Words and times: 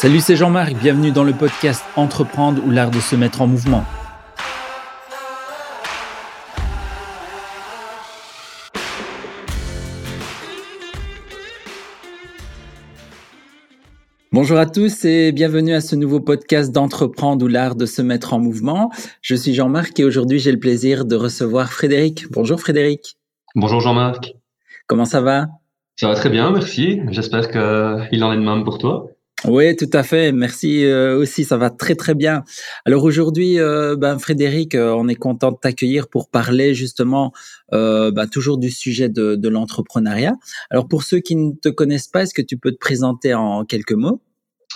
Salut, 0.00 0.20
c'est 0.20 0.34
Jean-Marc, 0.34 0.76
bienvenue 0.76 1.12
dans 1.12 1.24
le 1.24 1.34
podcast 1.34 1.84
Entreprendre 1.94 2.64
ou 2.64 2.70
l'art 2.70 2.90
de 2.90 3.00
se 3.00 3.14
mettre 3.14 3.42
en 3.42 3.46
mouvement. 3.46 3.84
Bonjour 14.32 14.56
à 14.56 14.64
tous 14.64 15.04
et 15.04 15.32
bienvenue 15.32 15.74
à 15.74 15.82
ce 15.82 15.96
nouveau 15.96 16.20
podcast 16.20 16.72
d'entreprendre 16.72 17.44
ou 17.44 17.48
l'art 17.48 17.74
de 17.74 17.84
se 17.84 18.00
mettre 18.00 18.32
en 18.32 18.38
mouvement. 18.38 18.90
Je 19.20 19.34
suis 19.34 19.52
Jean-Marc 19.52 20.00
et 20.00 20.04
aujourd'hui 20.04 20.38
j'ai 20.38 20.52
le 20.52 20.58
plaisir 20.58 21.04
de 21.04 21.14
recevoir 21.14 21.70
Frédéric. 21.70 22.24
Bonjour 22.30 22.58
Frédéric. 22.58 23.18
Bonjour 23.54 23.82
Jean-Marc. 23.82 24.32
Comment 24.86 25.04
ça 25.04 25.20
va? 25.20 25.48
Ça 25.96 26.08
va 26.08 26.14
très 26.14 26.30
bien, 26.30 26.52
merci. 26.52 27.02
J'espère 27.10 27.50
qu'il 27.50 28.24
en 28.24 28.32
est 28.32 28.36
de 28.36 28.42
même 28.42 28.64
pour 28.64 28.78
toi. 28.78 29.10
Oui, 29.46 29.74
tout 29.74 29.88
à 29.94 30.02
fait. 30.02 30.32
Merci 30.32 30.84
euh, 30.84 31.18
aussi, 31.18 31.44
ça 31.44 31.56
va 31.56 31.70
très 31.70 31.94
très 31.94 32.14
bien. 32.14 32.44
Alors 32.84 33.04
aujourd'hui, 33.04 33.58
euh, 33.58 33.96
ben, 33.96 34.18
Frédéric, 34.18 34.74
euh, 34.74 34.94
on 34.94 35.08
est 35.08 35.14
content 35.14 35.50
de 35.50 35.56
t'accueillir 35.56 36.08
pour 36.08 36.28
parler 36.28 36.74
justement 36.74 37.32
ben, 37.72 38.26
toujours 38.30 38.58
du 38.58 38.70
sujet 38.70 39.08
de, 39.08 39.36
de 39.36 39.48
l'entrepreneuriat. 39.48 40.34
Alors 40.70 40.88
pour 40.88 41.04
ceux 41.04 41.20
qui 41.20 41.36
ne 41.36 41.52
te 41.52 41.68
connaissent 41.68 42.08
pas, 42.08 42.22
est-ce 42.22 42.34
que 42.34 42.42
tu 42.42 42.58
peux 42.58 42.72
te 42.72 42.78
présenter 42.78 43.32
en 43.32 43.64
quelques 43.64 43.92
mots? 43.92 44.20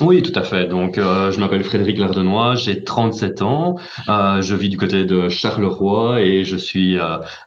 Oui, 0.00 0.22
tout 0.22 0.32
à 0.34 0.42
fait. 0.42 0.66
Donc, 0.66 0.96
je 0.96 1.38
m'appelle 1.38 1.62
Frédéric 1.62 1.98
Lardenois, 1.98 2.56
j'ai 2.56 2.82
37 2.82 3.42
ans, 3.42 3.76
je 4.08 4.54
vis 4.54 4.68
du 4.68 4.76
côté 4.76 5.04
de 5.04 5.28
Charleroi 5.28 6.20
et 6.20 6.44
je 6.44 6.56
suis 6.56 6.98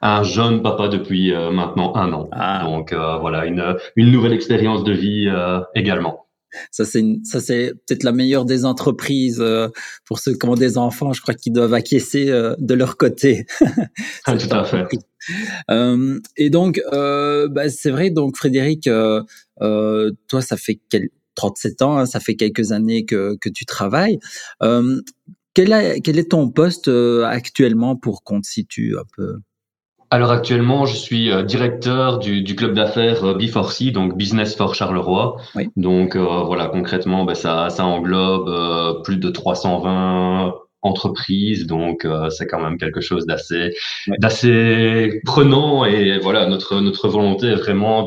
un 0.01 0.23
jeune 0.23 0.61
papa 0.61 0.87
depuis 0.87 1.33
maintenant 1.33 1.95
un 1.95 2.13
an. 2.13 2.29
Ah. 2.31 2.63
Donc, 2.63 2.93
voilà, 2.93 3.45
une, 3.45 3.75
une 3.95 4.11
nouvelle 4.11 4.33
expérience 4.33 4.83
de 4.83 4.93
vie 4.93 5.29
également. 5.75 6.26
Ça, 6.71 6.85
c'est 6.85 7.03
ça, 7.23 7.39
c'est 7.39 7.73
peut-être 7.85 8.03
la 8.03 8.11
meilleure 8.11 8.45
des 8.45 8.65
entreprises 8.65 9.39
euh, 9.39 9.67
pour 10.05 10.19
ceux 10.19 10.33
qui 10.33 10.47
ont 10.47 10.55
des 10.55 10.77
enfants. 10.77 11.13
Je 11.13 11.21
crois 11.21 11.33
qu'ils 11.33 11.53
doivent 11.53 11.73
acquiescer 11.73 12.29
euh, 12.29 12.55
de 12.59 12.73
leur 12.73 12.97
côté. 12.97 13.45
ah, 14.25 14.37
tout 14.37 14.47
à 14.51 14.63
fait. 14.63 14.85
Euh, 15.69 16.19
et 16.37 16.49
donc, 16.49 16.81
euh, 16.93 17.47
bah, 17.47 17.69
c'est 17.69 17.91
vrai. 17.91 18.09
Donc, 18.09 18.37
Frédéric, 18.37 18.89
toi, 19.59 20.41
ça 20.41 20.57
fait 20.57 20.79
quel... 20.89 21.09
37 21.35 21.83
ans, 21.83 21.97
hein, 21.97 22.07
ça 22.07 22.19
fait 22.19 22.35
quelques 22.35 22.71
années 22.71 23.05
que, 23.05 23.37
que 23.39 23.49
tu 23.49 23.67
travailles. 23.67 24.17
Quel, 25.53 26.01
quel, 26.01 26.17
est 26.17 26.31
ton 26.31 26.49
poste 26.49 26.87
actuellement 26.87 27.95
pour 27.95 28.23
situe 28.41 28.97
un 28.97 29.03
peu? 29.15 29.37
Alors 30.09 30.31
actuellement, 30.31 30.85
je 30.85 30.95
suis 30.95 31.31
euh, 31.31 31.43
directeur 31.43 32.19
du, 32.19 32.41
du 32.41 32.55
club 32.55 32.73
d'affaires 32.73 33.25
euh, 33.25 33.37
B4C, 33.37 33.91
donc 33.91 34.15
Business 34.15 34.55
for 34.55 34.73
Charleroi. 34.73 35.35
Oui. 35.55 35.69
Donc 35.75 36.15
euh, 36.15 36.43
voilà, 36.43 36.67
concrètement, 36.67 37.25
ben, 37.25 37.35
ça, 37.35 37.69
ça 37.69 37.85
englobe 37.85 39.03
plus 39.03 39.17
de 39.17 39.29
320 39.29 40.55
entreprises, 40.83 41.65
donc 41.65 42.07
c'est 42.29 42.47
quand 42.47 42.61
même 42.61 42.77
quelque 42.77 43.01
chose 43.01 43.25
d'assez 43.25 43.73
d'assez 44.19 45.19
prenant. 45.25 45.83
Et 45.83 46.19
voilà, 46.19 46.47
notre 46.47 46.79
notre 46.79 47.09
volonté 47.09 47.47
est 47.47 47.55
vraiment 47.55 48.03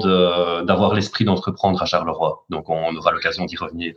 d'avoir 0.62 0.94
l'esprit 0.94 1.24
d'entreprendre 1.24 1.82
à 1.82 1.86
Charleroi. 1.86 2.44
Donc 2.48 2.70
on 2.70 2.96
aura 2.96 3.12
l'occasion 3.12 3.44
d'y 3.44 3.56
revenir 3.56 3.94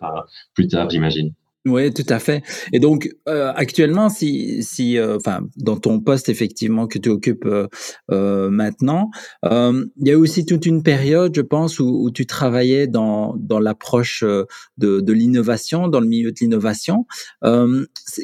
plus 0.54 0.68
tard, 0.68 0.90
j'imagine. 0.90 1.34
Oui, 1.66 1.94
tout 1.94 2.06
à 2.10 2.20
fait. 2.20 2.44
Et 2.74 2.80
donc, 2.80 3.10
euh, 3.30 3.54
actuellement, 3.56 4.10
si, 4.10 4.62
si, 4.64 4.98
euh, 4.98 5.16
enfin, 5.16 5.48
dans 5.56 5.78
ton 5.78 6.02
poste 6.02 6.28
effectivement 6.28 6.88
que 6.88 7.00
tu 7.00 7.08
occupes 7.08 7.46
euh, 7.46 7.68
euh 8.12 8.50
maintenant, 8.50 9.10
il 9.44 9.90
y 10.00 10.12
a 10.12 10.18
aussi 10.18 10.46
toute 10.46 10.66
une 10.66 10.84
période, 10.84 11.34
je 11.34 11.42
pense, 11.42 11.80
où, 11.80 12.04
où 12.04 12.12
tu 12.12 12.26
travaillais 12.26 12.88
dans, 12.88 13.36
dans 13.38 13.60
l'approche 13.60 14.24
de, 14.24 15.00
de 15.00 15.14
l'innovation, 15.14 15.88
dans 15.88 16.02
le 16.02 16.08
milieu 16.08 16.32
de 16.34 16.38
l'innovation. 16.42 17.06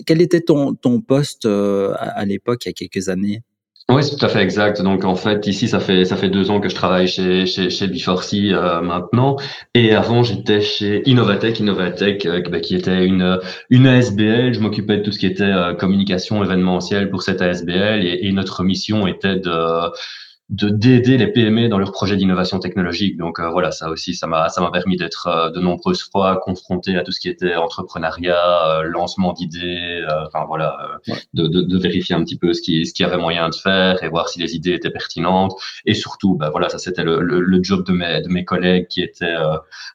quel 0.05 0.21
était 0.21 0.41
ton, 0.41 0.73
ton 0.75 0.99
poste 0.99 1.45
à, 1.45 1.93
à 1.93 2.25
l'époque, 2.25 2.65
il 2.65 2.69
y 2.69 2.71
a 2.71 2.73
quelques 2.73 3.07
années? 3.07 3.41
Oui, 3.89 4.03
c'est 4.03 4.15
tout 4.15 4.23
à 4.23 4.29
fait 4.29 4.41
exact. 4.41 4.83
Donc 4.83 5.03
en 5.03 5.15
fait, 5.15 5.47
ici, 5.47 5.67
ça 5.67 5.79
fait 5.79 6.05
ça 6.05 6.15
fait 6.15 6.29
deux 6.29 6.51
ans 6.51 6.59
que 6.59 6.69
je 6.69 6.75
travaille 6.75 7.07
chez 7.07 7.47
chez, 7.47 7.71
chez 7.71 7.87
B4C 7.87 8.53
euh, 8.53 8.81
maintenant, 8.81 9.37
et 9.73 9.95
avant 9.95 10.21
j'étais 10.21 10.61
chez 10.61 11.01
Innovatech, 11.09 11.59
Innovatech 11.59 12.25
euh, 12.27 12.41
bah, 12.51 12.59
qui 12.59 12.75
était 12.75 13.03
une 13.03 13.39
une 13.71 13.87
ASBL. 13.87 14.53
Je 14.53 14.59
m'occupais 14.59 14.97
de 14.97 15.03
tout 15.03 15.11
ce 15.11 15.17
qui 15.17 15.25
était 15.25 15.43
euh, 15.43 15.73
communication 15.73 16.43
événementielle 16.43 17.09
pour 17.09 17.23
cette 17.23 17.41
ASBL, 17.41 18.05
et, 18.05 18.27
et 18.27 18.31
notre 18.31 18.63
mission 18.63 19.07
était 19.07 19.37
de 19.37 19.89
de 20.49 20.69
d'aider 20.69 21.17
les 21.17 21.27
PME 21.27 21.69
dans 21.69 21.77
leurs 21.77 21.91
projets 21.91 22.15
d'innovation 22.15 22.57
technologique. 22.59 23.17
Donc 23.17 23.39
euh, 23.39 23.49
voilà, 23.49 23.71
ça 23.71 23.89
aussi, 23.89 24.15
ça 24.15 24.25
m'a 24.25 24.49
ça 24.49 24.61
m'a 24.61 24.71
permis 24.71 24.97
d'être 24.97 25.27
euh, 25.27 25.49
de 25.51 25.59
nombreuses 25.59 26.09
fois 26.09 26.37
confronté 26.37 26.97
à 26.97 27.03
tout 27.03 27.11
ce 27.11 27.19
qui 27.19 27.29
était 27.29 27.55
entrepreneuriat, 27.55 28.79
euh, 28.79 28.83
lancement 28.83 29.33
d'idées, 29.33 30.03
enfin 30.25 30.45
voilà, 30.47 30.99
de, 31.35 31.47
de, 31.47 31.61
de, 31.61 31.77
vérifier 31.77 32.15
un 32.15 32.23
petit 32.23 32.37
peu 32.37 32.53
ce 32.53 32.61
qui 32.61 32.85
ce 32.87 32.93
qu'il 32.93 33.05
y 33.05 33.09
avait 33.09 33.17
moyen 33.17 33.49
de 33.49 33.55
faire 33.55 34.03
et 34.03 34.09
voir 34.09 34.27
si 34.27 34.39
les 34.39 34.55
idées 34.55 34.73
étaient 34.73 34.89
pertinentes. 34.89 35.53
Et 35.85 35.93
surtout, 35.93 36.35
bah 36.35 36.49
voilà, 36.49 36.69
ça 36.69 36.79
c'était 36.79 37.03
le, 37.03 37.21
le, 37.21 37.63
job 37.63 37.85
de 37.85 37.91
mes 37.91 38.21
de 38.21 38.29
mes 38.29 38.43
collègues 38.45 38.87
qui 38.87 39.01
étaient 39.03 39.35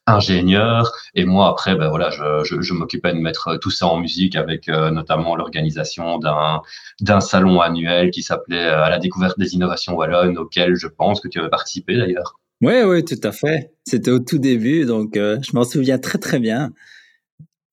ingénieurs. 0.07 0.93
Et 1.15 1.25
moi 1.25 1.49
après, 1.49 1.75
ben 1.75 1.89
voilà, 1.89 2.11
je, 2.11 2.45
je, 2.45 2.61
je 2.61 2.75
m'occupais 2.75 3.13
de 3.13 3.19
mettre 3.19 3.57
tout 3.57 3.71
ça 3.71 3.87
en 3.89 3.97
musique 3.99 4.37
avec 4.37 4.69
notamment 4.69 5.35
l'organisation 5.35 6.19
d'un 6.19 6.63
d'un 7.01 7.21
salon 7.21 7.61
annuel 7.61 8.11
qui 8.11 8.23
s'appelait 8.23 8.65
à 8.65 8.89
la 8.89 8.99
découverte 8.99 9.39
des 9.39 9.55
innovations 9.55 9.95
wallonnes 9.95 10.39
auquel 10.39 10.75
je 10.77 10.87
pense 10.87 11.21
que 11.21 11.29
tu 11.29 11.39
avais 11.39 11.51
participé 11.51 11.97
d'ailleurs. 11.97 12.39
Oui, 12.61 12.83
oui, 12.85 13.05
tout 13.05 13.21
à 13.23 13.33
fait. 13.33 13.73
C'était 13.85 14.11
au 14.11 14.21
tout 14.21 14.39
début, 14.39 14.85
donc 14.87 15.17
euh, 15.17 15.39
je 15.43 15.55
m'en 15.55 15.65
souviens 15.65 15.99
très 15.99 16.19
très 16.19 16.39
bien. 16.39 16.73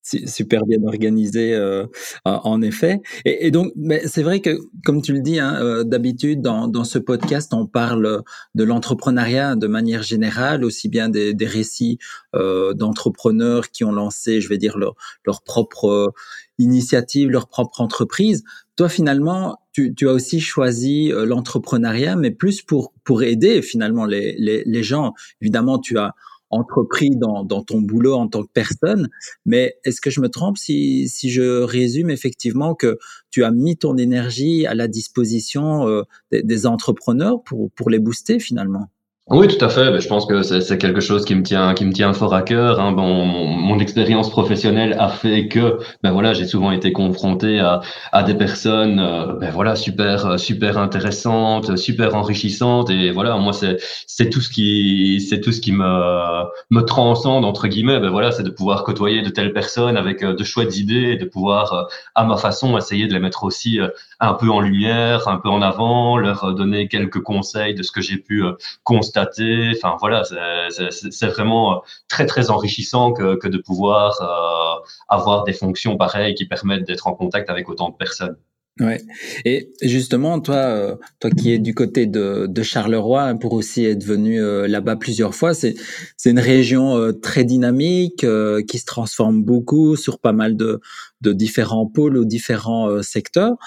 Super 0.03 0.65
bien 0.65 0.79
organisé, 0.83 1.53
euh, 1.53 1.85
en 2.25 2.61
effet. 2.61 3.01
Et, 3.23 3.51
donc, 3.51 3.71
mais 3.77 4.05
c'est 4.07 4.23
vrai 4.23 4.41
que, 4.41 4.57
comme 4.83 5.01
tu 5.01 5.13
le 5.13 5.21
dis, 5.21 5.39
hein, 5.39 5.55
euh, 5.61 5.83
d'habitude 5.85 6.41
dans, 6.41 6.83
ce 6.83 6.97
podcast, 6.97 7.53
on 7.53 7.67
parle 7.67 8.23
de 8.55 8.63
l'entrepreneuriat 8.63 9.55
de 9.55 9.67
manière 9.67 10.01
générale, 10.01 10.65
aussi 10.65 10.89
bien 10.89 11.07
des, 11.07 11.33
des 11.33 11.45
récits 11.45 11.99
d'entrepreneurs 12.33 13.69
qui 13.69 13.85
ont 13.85 13.91
lancé, 13.93 14.41
je 14.41 14.49
vais 14.49 14.57
dire, 14.57 14.77
leur, 14.77 14.95
leur 15.23 15.43
propre 15.43 16.11
initiative, 16.57 17.29
leur 17.29 17.47
propre 17.47 17.79
entreprise. 17.79 18.43
Toi, 18.81 18.89
finalement, 18.89 19.59
tu, 19.73 19.93
tu 19.93 20.09
as 20.09 20.11
aussi 20.11 20.39
choisi 20.39 21.11
euh, 21.11 21.23
l'entrepreneuriat, 21.23 22.15
mais 22.15 22.31
plus 22.31 22.63
pour, 22.63 22.93
pour 23.03 23.21
aider 23.21 23.61
finalement 23.61 24.07
les, 24.07 24.35
les, 24.39 24.63
les 24.65 24.81
gens. 24.81 25.13
Évidemment, 25.39 25.77
tu 25.77 25.99
as 25.99 26.15
entrepris 26.49 27.11
dans, 27.15 27.43
dans, 27.43 27.61
ton 27.61 27.79
boulot 27.79 28.15
en 28.15 28.27
tant 28.27 28.41
que 28.41 28.49
personne, 28.51 29.07
mais 29.45 29.77
est-ce 29.83 30.01
que 30.01 30.09
je 30.09 30.19
me 30.19 30.29
trompe 30.29 30.57
si, 30.57 31.07
si 31.09 31.29
je 31.29 31.61
résume 31.61 32.09
effectivement 32.09 32.73
que 32.73 32.97
tu 33.29 33.43
as 33.43 33.51
mis 33.51 33.77
ton 33.77 33.97
énergie 33.97 34.65
à 34.65 34.73
la 34.73 34.87
disposition 34.87 35.87
euh, 35.87 36.01
des, 36.31 36.41
des, 36.41 36.65
entrepreneurs 36.65 37.43
pour, 37.43 37.69
pour 37.73 37.91
les 37.91 37.99
booster 37.99 38.39
finalement? 38.39 38.89
Oui, 39.29 39.47
tout 39.47 39.63
à 39.63 39.69
fait. 39.69 39.91
Ben, 39.91 40.01
je 40.01 40.07
pense 40.07 40.25
que 40.25 40.41
c'est 40.41 40.77
quelque 40.77 40.99
chose 40.99 41.25
qui 41.25 41.35
me 41.35 41.43
tient, 41.43 41.73
qui 41.73 41.85
me 41.85 41.93
tient 41.93 42.11
fort 42.11 42.33
à 42.33 42.41
cœur. 42.41 42.79
Hein. 42.81 42.91
Bon, 42.91 43.23
mon, 43.25 43.79
expérience 43.79 44.29
professionnelle 44.29 44.95
a 44.99 45.09
fait 45.09 45.47
que, 45.47 45.77
ben 46.03 46.11
voilà, 46.11 46.33
j'ai 46.33 46.45
souvent 46.45 46.71
été 46.71 46.91
confronté 46.91 47.59
à, 47.59 47.81
à 48.11 48.23
des 48.23 48.33
personnes, 48.33 48.99
euh, 48.99 49.33
ben 49.39 49.49
voilà, 49.51 49.75
super, 49.75 50.37
super 50.39 50.77
intéressantes, 50.77 51.77
super 51.77 52.15
enrichissantes. 52.15 52.89
Et 52.89 53.11
voilà, 53.11 53.37
moi, 53.37 53.53
c'est, 53.53 53.77
c'est 54.05 54.29
tout 54.29 54.41
ce 54.41 54.49
qui, 54.49 55.25
c'est 55.29 55.39
tout 55.39 55.51
ce 55.51 55.61
qui 55.61 55.71
me, 55.71 56.43
me 56.71 56.81
transcende 56.81 57.45
entre 57.45 57.67
guillemets. 57.67 57.99
Ben 57.99 58.09
voilà, 58.09 58.31
c'est 58.31 58.43
de 58.43 58.49
pouvoir 58.49 58.83
côtoyer 58.83 59.21
de 59.21 59.29
telles 59.29 59.53
personnes 59.53 59.97
avec 59.97 60.23
euh, 60.23 60.33
de 60.35 60.43
chouettes 60.43 60.77
idées, 60.77 61.11
et 61.13 61.17
de 61.17 61.25
pouvoir, 61.25 61.73
euh, 61.73 61.83
à 62.15 62.25
ma 62.25 62.37
façon, 62.37 62.77
essayer 62.77 63.07
de 63.07 63.13
les 63.13 63.19
mettre 63.19 63.43
aussi 63.43 63.79
un 64.19 64.33
peu 64.33 64.49
en 64.49 64.59
lumière, 64.59 65.27
un 65.27 65.37
peu 65.37 65.49
en 65.49 65.61
avant, 65.61 66.17
leur 66.17 66.53
donner 66.53 66.87
quelques 66.87 67.21
conseils 67.21 67.75
de 67.75 67.83
ce 67.83 67.91
que 67.91 68.01
j'ai 68.01 68.17
pu 68.17 68.43
constater 68.83 69.10
Enfin 69.17 69.97
voilà, 69.99 70.23
c'est 70.23 71.27
vraiment 71.27 71.73
euh, 71.73 71.79
très 72.07 72.25
très 72.25 72.49
enrichissant 72.49 73.13
que, 73.13 73.47
de 73.47 73.57
pouvoir 73.57 74.21
euh, 74.21 74.85
avoir 75.09 75.43
des 75.43 75.53
fonctions 75.53 75.97
pareilles 75.97 76.35
qui 76.35 76.45
permettent 76.45 76.85
d'être 76.85 77.07
en 77.07 77.13
contact 77.13 77.49
avec 77.49 77.69
autant 77.69 77.89
de 77.89 77.95
personnes. 77.95 78.37
Ouais. 78.79 79.01
Et 79.43 79.69
justement, 79.81 80.39
toi, 80.39 80.55
euh, 80.55 80.95
toi 81.19 81.29
qui 81.29 81.51
es 81.51 81.59
du 81.59 81.75
côté 81.75 82.07
de, 82.07 82.63
Charleroi, 82.63 83.21
hein, 83.23 83.35
pour 83.35 83.53
aussi 83.53 83.85
être 83.85 84.03
venu 84.03 84.39
là-bas 84.67 84.95
plusieurs 84.95 85.35
fois, 85.35 85.53
c'est 85.53 85.75
c'est 86.15 86.31
une 86.31 86.39
région 86.39 87.11
très 87.21 87.43
dynamique 87.43 88.25
qui 88.67 88.79
se 88.79 88.85
transforme 88.85 89.43
beaucoup 89.43 89.95
sur 89.95 90.19
pas 90.19 90.31
mal 90.31 90.55
de 90.55 90.79
de 91.19 91.33
différents 91.33 91.85
pôles 91.85 92.17
ou 92.17 92.25
différents 92.25 93.01
secteurs. 93.03 93.57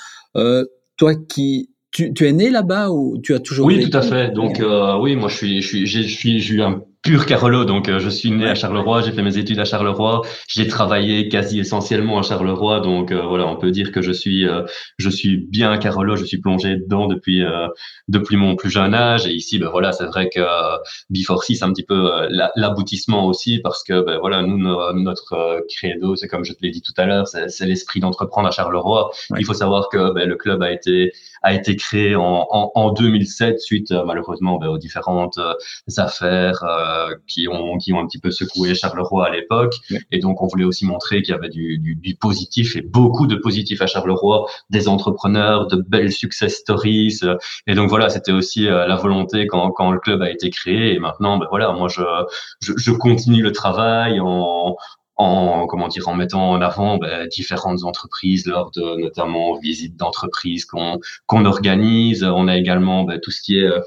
toi 0.96 1.14
qui 1.28 1.73
tu, 1.94 2.12
tu 2.12 2.26
es 2.26 2.32
né 2.32 2.50
là-bas 2.50 2.90
ou 2.90 3.18
tu 3.22 3.34
as 3.34 3.40
toujours 3.40 3.66
Oui, 3.66 3.88
tout 3.88 3.96
à 3.96 4.02
fait. 4.02 4.32
Donc 4.32 4.60
euh, 4.60 4.98
oui, 4.98 5.14
moi 5.16 5.28
je 5.28 5.36
suis, 5.36 5.62
je 5.62 5.68
suis, 5.68 5.86
je 5.86 6.00
suis, 6.00 6.40
j'ai 6.40 6.54
eu 6.54 6.62
un 6.62 6.82
pur 7.04 7.26
Carolo. 7.26 7.64
Donc, 7.64 7.88
euh, 7.88 7.98
je 8.00 8.08
suis 8.08 8.30
né 8.30 8.48
à 8.48 8.54
Charleroi, 8.54 9.02
j'ai 9.02 9.12
fait 9.12 9.22
mes 9.22 9.36
études 9.38 9.60
à 9.60 9.64
Charleroi, 9.64 10.22
j'ai 10.48 10.66
travaillé 10.66 11.28
quasi 11.28 11.60
essentiellement 11.60 12.18
à 12.18 12.22
Charleroi. 12.22 12.80
Donc, 12.80 13.12
euh, 13.12 13.22
voilà, 13.22 13.46
on 13.46 13.56
peut 13.56 13.70
dire 13.70 13.92
que 13.92 14.00
je 14.02 14.10
suis, 14.10 14.48
euh, 14.48 14.62
je 14.96 15.10
suis 15.10 15.36
bien 15.36 15.76
Carolo. 15.76 16.16
Je 16.16 16.24
suis 16.24 16.38
plongé 16.38 16.76
dedans 16.76 17.06
depuis, 17.06 17.42
depuis 18.08 18.36
mon 18.36 18.56
plus 18.56 18.70
jeune 18.70 18.94
âge. 18.94 19.26
Et 19.26 19.32
ici, 19.32 19.58
ben 19.58 19.68
voilà, 19.68 19.92
c'est 19.92 20.06
vrai 20.06 20.30
que 20.30 20.40
B4C, 21.12 21.56
c'est 21.56 21.64
un 21.64 21.72
petit 21.72 21.84
peu 21.84 22.10
l'aboutissement 22.56 23.26
aussi 23.26 23.58
parce 23.58 23.82
que, 23.84 24.02
ben 24.02 24.18
voilà, 24.18 24.42
nous, 24.42 24.56
notre 24.94 25.60
credo, 25.68 26.16
c'est 26.16 26.28
comme 26.28 26.44
je 26.44 26.52
te 26.52 26.58
l'ai 26.62 26.70
dit 26.70 26.80
tout 26.80 26.94
à 26.96 27.04
l'heure, 27.04 27.26
c'est 27.26 27.66
l'esprit 27.66 28.00
d'entreprendre 28.00 28.48
à 28.48 28.50
Charleroi. 28.50 29.10
Il 29.38 29.44
faut 29.44 29.54
savoir 29.54 29.88
que 29.90 30.12
ben, 30.14 30.26
le 30.28 30.36
club 30.36 30.62
a 30.62 30.72
été, 30.72 31.12
a 31.44 31.54
été 31.54 31.76
créé 31.76 32.16
en, 32.16 32.46
en, 32.50 32.72
en 32.74 32.90
2007 32.90 33.60
suite, 33.60 33.92
malheureusement, 33.92 34.58
ben, 34.58 34.68
aux 34.68 34.78
différentes 34.78 35.38
affaires 35.96 36.64
euh, 36.64 37.14
qui 37.26 37.48
ont 37.48 37.78
qui 37.78 37.92
ont 37.92 38.00
un 38.00 38.06
petit 38.06 38.18
peu 38.18 38.30
secoué 38.30 38.74
Charleroi 38.74 39.26
à 39.26 39.30
l'époque. 39.30 39.74
Et 40.10 40.18
donc 40.18 40.42
on 40.42 40.46
voulait 40.46 40.64
aussi 40.64 40.86
montrer 40.86 41.22
qu'il 41.22 41.34
y 41.34 41.38
avait 41.38 41.48
du, 41.48 41.78
du, 41.78 41.94
du, 41.94 42.14
positif 42.16 42.76
et 42.76 42.82
beaucoup 42.82 43.26
de 43.26 43.36
positif 43.36 43.82
à 43.82 43.86
Charleroi, 43.86 44.46
des 44.70 44.88
entrepreneurs, 44.88 45.66
de 45.66 45.76
belles 45.76 46.12
success 46.12 46.56
stories. 46.56 47.20
Et 47.66 47.74
donc 47.74 47.88
voilà, 47.88 48.08
c'était 48.08 48.32
aussi 48.32 48.66
euh, 48.66 48.86
la 48.86 48.96
volonté 48.96 49.46
quand 49.46 49.70
quand 49.72 49.90
le 49.90 49.98
club 49.98 50.22
a 50.22 50.30
été 50.30 50.50
créé. 50.50 50.94
Et 50.94 50.98
maintenant, 50.98 51.38
ben 51.38 51.46
voilà, 51.50 51.72
moi 51.72 51.88
je 51.88 52.02
je, 52.60 52.72
je 52.76 52.90
continue 52.92 53.42
le 53.42 53.52
travail 53.52 54.20
en 54.20 54.76
en 55.16 55.66
comment 55.66 55.88
dire 55.88 56.08
en 56.08 56.14
mettant 56.14 56.50
en 56.50 56.60
avant 56.60 56.98
ben, 56.98 57.26
différentes 57.28 57.84
entreprises 57.84 58.46
lors 58.46 58.70
de 58.72 59.00
notamment 59.00 59.58
visites 59.58 59.96
d'entreprises 59.96 60.64
qu'on 60.64 60.98
qu'on 61.26 61.44
organise. 61.44 62.24
On 62.24 62.48
a 62.48 62.56
également 62.56 63.04
ben, 63.04 63.20
tout 63.20 63.30
ce 63.30 63.42
qui 63.42 63.58
est 63.58 63.64
euh, 63.64 63.80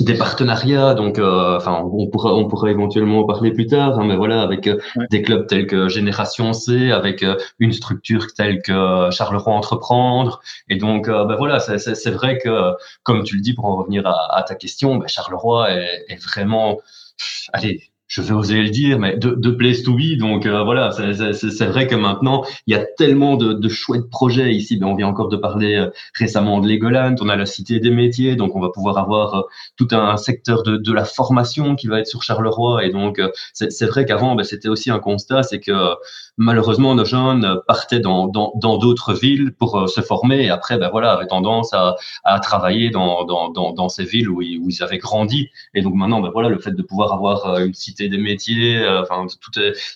des 0.00 0.14
partenariats, 0.14 0.94
donc 0.94 1.18
euh, 1.18 1.56
enfin 1.56 1.82
on 1.92 2.06
pourra 2.06 2.32
on 2.32 2.46
pourra 2.46 2.70
éventuellement 2.70 3.20
en 3.20 3.24
parler 3.24 3.52
plus 3.52 3.66
tard, 3.66 3.98
hein, 3.98 4.04
mais 4.06 4.16
voilà 4.16 4.42
avec 4.42 4.68
euh, 4.68 4.78
des 5.10 5.22
clubs 5.22 5.46
tels 5.48 5.66
que 5.66 5.88
Génération 5.88 6.52
C, 6.52 6.92
avec 6.92 7.24
euh, 7.24 7.36
une 7.58 7.72
structure 7.72 8.32
telle 8.32 8.62
que 8.62 9.10
Charleroi 9.10 9.52
Entreprendre, 9.52 10.40
et 10.68 10.76
donc 10.76 11.08
ben 11.08 11.34
voilà 11.36 11.58
c'est 11.58 12.10
vrai 12.10 12.38
que 12.38 12.74
comme 13.02 13.24
tu 13.24 13.34
le 13.34 13.42
dis 13.42 13.54
pour 13.54 13.64
en 13.64 13.76
revenir 13.76 14.06
à, 14.06 14.36
à 14.36 14.42
ta 14.44 14.54
question, 14.54 14.96
ben 14.96 15.08
Charleroi 15.08 15.72
est, 15.72 16.04
est 16.08 16.22
vraiment 16.22 16.78
allez 17.52 17.82
je 18.08 18.22
vais 18.22 18.32
oser 18.32 18.62
le 18.62 18.70
dire, 18.70 18.98
mais 18.98 19.16
de, 19.16 19.30
de 19.30 19.50
place 19.50 19.82
to 19.82 19.94
be. 19.94 20.16
Donc 20.18 20.46
euh, 20.46 20.62
voilà, 20.64 20.90
c'est 20.90 21.66
vrai 21.66 21.86
que 21.86 21.94
maintenant, 21.94 22.42
il 22.66 22.74
y 22.74 22.76
a 22.76 22.84
tellement 22.84 23.36
de, 23.36 23.52
de 23.52 23.68
chouettes 23.68 24.08
projets 24.10 24.54
ici. 24.54 24.78
Ben, 24.78 24.86
on 24.86 24.94
vient 24.94 25.06
encore 25.06 25.28
de 25.28 25.36
parler 25.36 25.76
euh, 25.76 25.90
récemment 26.14 26.58
de 26.58 26.68
Legoland, 26.68 27.14
on 27.20 27.28
a 27.28 27.36
la 27.36 27.46
Cité 27.46 27.80
des 27.80 27.90
métiers, 27.90 28.34
donc 28.34 28.56
on 28.56 28.60
va 28.60 28.70
pouvoir 28.70 28.96
avoir 28.96 29.34
euh, 29.34 29.42
tout 29.76 29.88
un 29.92 30.16
secteur 30.16 30.62
de, 30.62 30.78
de, 30.78 30.92
la 30.92 31.04
formation 31.04 31.76
qui 31.76 31.86
va 31.86 32.00
être 32.00 32.06
sur 32.06 32.22
Charleroi. 32.22 32.84
Et 32.84 32.90
donc, 32.90 33.20
c'est 33.52 33.86
vrai 33.86 34.06
qu'avant, 34.06 34.34
ben, 34.34 34.42
c'était 34.42 34.68
aussi 34.68 34.90
un 34.90 34.98
constat, 34.98 35.42
c'est 35.42 35.60
que 35.60 35.72
malheureusement, 36.38 36.94
nos 36.94 37.04
jeunes 37.04 37.60
partaient 37.66 38.00
dans 38.00 38.26
d'autres 38.26 39.12
dans, 39.12 39.18
villes 39.18 39.52
pour 39.52 39.88
se 39.88 40.00
former 40.00 40.44
et 40.44 40.50
après, 40.50 40.78
ben, 40.78 40.88
voilà, 40.90 41.12
avaient 41.12 41.26
tendance 41.26 41.74
à, 41.74 41.96
à 42.24 42.40
travailler 42.40 42.90
dans, 42.90 43.24
dans, 43.24 43.50
dans, 43.50 43.88
ces 43.88 44.04
villes 44.04 44.30
où 44.30 44.40
ils, 44.40 44.58
où 44.58 44.70
ils 44.70 44.82
avaient 44.82 44.98
grandi. 44.98 45.50
Et 45.74 45.82
donc 45.82 45.94
maintenant, 45.94 46.20
ben, 46.20 46.30
voilà, 46.32 46.48
le 46.48 46.58
fait 46.58 46.72
de 46.72 46.82
pouvoir 46.82 47.12
avoir 47.12 47.58
une 47.60 47.74
cité 47.74 47.97
des 48.06 48.18
métiers, 48.18 48.78
euh, 48.78 49.02
enfin 49.02 49.26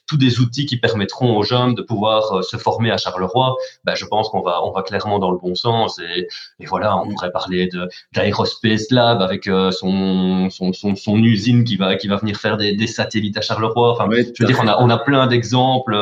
tous 0.07 0.17
des 0.17 0.41
outils 0.41 0.67
qui 0.67 0.79
permettront 0.79 1.37
aux 1.37 1.45
jeunes 1.45 1.75
de 1.75 1.83
pouvoir 1.83 2.33
euh, 2.33 2.43
se 2.43 2.57
former 2.57 2.91
à 2.91 2.97
Charleroi. 2.97 3.55
Ben, 3.85 3.95
je 3.95 4.05
pense 4.07 4.29
qu'on 4.31 4.41
va 4.41 4.65
on 4.65 4.73
va 4.73 4.83
clairement 4.83 5.21
dans 5.21 5.31
le 5.31 5.39
bon 5.39 5.55
sens 5.55 6.01
et, 6.01 6.27
et 6.59 6.67
voilà, 6.67 6.97
on 6.97 7.09
pourrait 7.09 7.31
parler 7.31 7.69
de 7.69 7.89
d'Aerospace 8.13 8.91
Lab 8.91 9.23
avec 9.23 9.47
euh, 9.47 9.71
son, 9.71 10.51
son, 10.51 10.73
son, 10.73 10.97
son 10.97 11.17
usine 11.23 11.63
qui 11.63 11.77
va 11.77 11.95
qui 11.95 12.09
va 12.09 12.17
venir 12.17 12.37
faire 12.37 12.57
des, 12.57 12.75
des 12.75 12.87
satellites 12.89 13.37
à 13.37 13.43
Charleroi. 13.43 13.93
Enfin, 13.93 14.09
je 14.11 14.43
veux 14.43 14.47
dire, 14.47 14.59
on 14.61 14.67
a 14.67 14.77
on 14.81 14.91
a 14.91 14.99
plein 14.99 15.27
d'exemples 15.29 15.97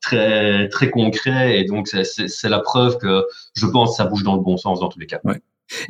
très 0.00 0.68
très 0.70 0.90
concrets 0.90 1.60
et 1.60 1.64
donc 1.64 1.86
c'est 1.86 2.48
la 2.48 2.60
preuve 2.60 2.98
que 2.98 3.24
je 3.54 3.66
pense 3.66 3.90
que 3.90 3.96
ça 3.96 4.04
bouge 4.06 4.24
dans 4.24 4.34
le 4.34 4.42
bon 4.42 4.56
sens 4.56 4.80
dans 4.80 4.88
tous 4.88 4.98
les 4.98 5.06
cas. 5.06 5.20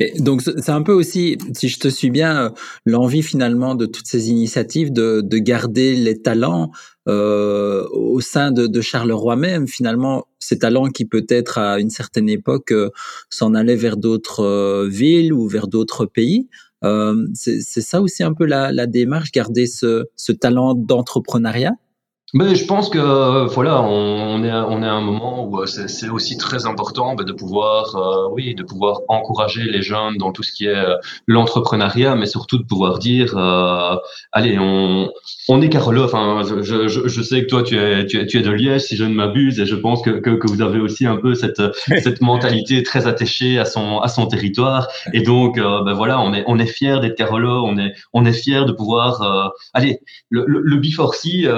Et 0.00 0.18
donc 0.20 0.42
c'est 0.42 0.70
un 0.70 0.82
peu 0.82 0.92
aussi, 0.92 1.38
si 1.54 1.68
je 1.68 1.78
te 1.78 1.88
suis 1.88 2.10
bien, 2.10 2.44
euh, 2.44 2.50
l'envie 2.84 3.22
finalement 3.22 3.74
de 3.74 3.86
toutes 3.86 4.06
ces 4.06 4.30
initiatives 4.30 4.92
de, 4.92 5.20
de 5.24 5.38
garder 5.38 5.94
les 5.94 6.20
talents 6.20 6.70
euh, 7.08 7.88
au 7.92 8.20
sein 8.20 8.52
de, 8.52 8.66
de, 8.66 8.80
Charleroi 8.82 9.36
même. 9.36 9.66
Finalement, 9.66 10.26
ces 10.38 10.58
talents 10.58 10.88
qui 10.88 11.06
peut-être 11.06 11.56
à 11.56 11.80
une 11.80 11.88
certaine 11.88 12.28
époque 12.28 12.70
euh, 12.70 12.90
s'en 13.30 13.54
allaient 13.54 13.76
vers 13.76 13.96
d'autres 13.96 14.44
euh, 14.44 14.88
villes 14.88 15.32
ou 15.32 15.48
vers 15.48 15.68
d'autres 15.68 16.04
pays. 16.04 16.48
C'est 17.34 17.80
ça 17.80 18.00
aussi 18.00 18.22
un 18.22 18.34
peu 18.34 18.44
la, 18.44 18.70
la 18.72 18.86
démarche, 18.86 19.32
garder 19.32 19.66
ce, 19.66 20.04
ce 20.14 20.32
talent 20.32 20.74
d'entrepreneuriat. 20.74 21.72
Mais 22.34 22.54
je 22.54 22.66
pense 22.66 22.90
que 22.90 23.46
voilà, 23.46 23.80
on, 23.80 24.44
est 24.44 24.52
on 24.52 24.82
est 24.82 24.86
à 24.86 24.92
un 24.92 25.00
moment 25.00 25.46
où 25.46 25.62
euh, 25.62 25.66
c'est 25.66 26.10
aussi 26.10 26.36
très 26.36 26.66
important 26.66 27.14
bah, 27.14 27.24
de 27.24 27.32
pouvoir 27.32 27.96
euh, 27.96 28.28
oui 28.32 28.54
de 28.54 28.62
pouvoir 28.62 29.00
encourager 29.08 29.62
les 29.62 29.80
jeunes 29.80 30.18
dans 30.18 30.30
tout 30.32 30.42
ce 30.42 30.52
qui 30.52 30.66
est 30.66 30.76
euh, 30.76 30.96
l'entrepreneuriat, 31.26 32.16
mais 32.16 32.26
surtout 32.26 32.58
de 32.58 32.64
pouvoir 32.64 32.98
dire 32.98 33.34
allez 34.32 34.58
on 34.58 35.10
on 35.48 35.62
est 35.62 35.70
Carolo. 35.70 36.04
Enfin 36.04 36.42
je, 36.44 36.86
je, 36.86 37.08
je, 37.08 37.22
sais 37.22 37.42
que 37.42 37.46
toi 37.46 37.62
tu 37.62 37.78
es, 37.78 38.04
tu 38.04 38.20
es 38.20 38.26
tu 38.26 38.38
es 38.38 38.42
de 38.42 38.50
Liège 38.50 38.82
si 38.82 38.96
je 38.96 39.04
ne 39.04 39.14
m'abuse 39.14 39.58
et 39.58 39.64
je 39.64 39.76
pense 39.76 40.02
que, 40.02 40.10
que, 40.10 40.30
que 40.30 40.48
vous 40.48 40.60
avez 40.60 40.80
aussi 40.80 41.06
un 41.06 41.16
peu 41.16 41.32
cette 41.32 41.62
cette 42.02 42.20
mentalité 42.20 42.82
très 42.82 43.06
attachée 43.06 43.58
à 43.58 43.64
son 43.64 44.00
à 44.00 44.08
son 44.08 44.26
territoire 44.26 44.88
et 45.14 45.22
donc 45.22 45.56
ben 45.56 45.94
voilà 45.94 46.20
on 46.20 46.34
est 46.34 46.44
on 46.46 46.58
est 46.58 46.66
fier 46.66 47.00
d'être 47.00 47.16
Carolo, 47.16 47.64
on 47.64 47.78
est 47.78 47.94
on 48.12 48.26
est 48.26 48.34
fier 48.34 48.66
de 48.66 48.72
pouvoir 48.72 49.54
allez 49.72 50.00
le 50.28 50.44
le, 50.46 50.60
le 50.60 50.76
B4C 50.76 51.48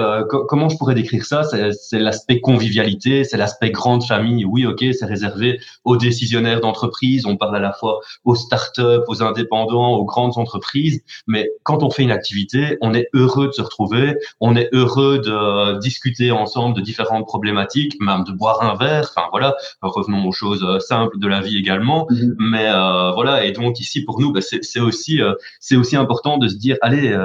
comment 0.47 0.60
je 0.69 0.77
pourrais 0.77 0.95
décrire 0.95 1.25
ça? 1.25 1.43
C'est 1.43 1.99
l'aspect 1.99 2.39
convivialité, 2.41 3.23
c'est 3.23 3.37
l'aspect 3.37 3.71
grande 3.71 4.03
famille. 4.03 4.45
Oui, 4.45 4.65
ok, 4.65 4.83
c'est 4.97 5.05
réservé 5.05 5.59
aux 5.83 5.97
décisionnaires 5.97 6.61
d'entreprise. 6.61 7.25
On 7.25 7.37
parle 7.37 7.55
à 7.55 7.59
la 7.59 7.73
fois 7.73 7.99
aux 8.25 8.35
startups, 8.35 9.03
aux 9.07 9.23
indépendants, 9.23 9.93
aux 9.95 10.05
grandes 10.05 10.37
entreprises. 10.37 11.01
Mais 11.27 11.49
quand 11.63 11.83
on 11.83 11.89
fait 11.89 12.03
une 12.03 12.11
activité, 12.11 12.77
on 12.81 12.93
est 12.93 13.07
heureux 13.13 13.47
de 13.47 13.53
se 13.53 13.61
retrouver, 13.61 14.15
on 14.39 14.55
est 14.55 14.69
heureux 14.73 15.19
de 15.19 15.79
discuter 15.79 16.31
ensemble 16.31 16.75
de 16.75 16.81
différentes 16.81 17.25
problématiques, 17.25 17.95
même 17.99 18.23
de 18.23 18.31
boire 18.31 18.61
un 18.61 18.75
verre. 18.75 19.07
Enfin 19.15 19.27
voilà, 19.31 19.55
revenons 19.81 20.27
aux 20.27 20.31
choses 20.31 20.63
euh, 20.63 20.79
simples 20.79 21.17
de 21.19 21.27
la 21.27 21.41
vie 21.41 21.57
également. 21.57 22.07
Mm-hmm. 22.09 22.35
Mais 22.39 22.67
euh, 22.67 23.11
voilà, 23.11 23.45
et 23.45 23.51
donc 23.51 23.79
ici 23.79 24.03
pour 24.03 24.19
nous, 24.19 24.31
bah, 24.31 24.41
c'est 24.41 24.79
aussi 24.79 25.21
euh, 25.21 25.33
c'est 25.59 25.75
aussi 25.75 25.95
important 25.95 26.37
de 26.37 26.47
se 26.47 26.55
dire, 26.55 26.77
allez, 26.81 27.15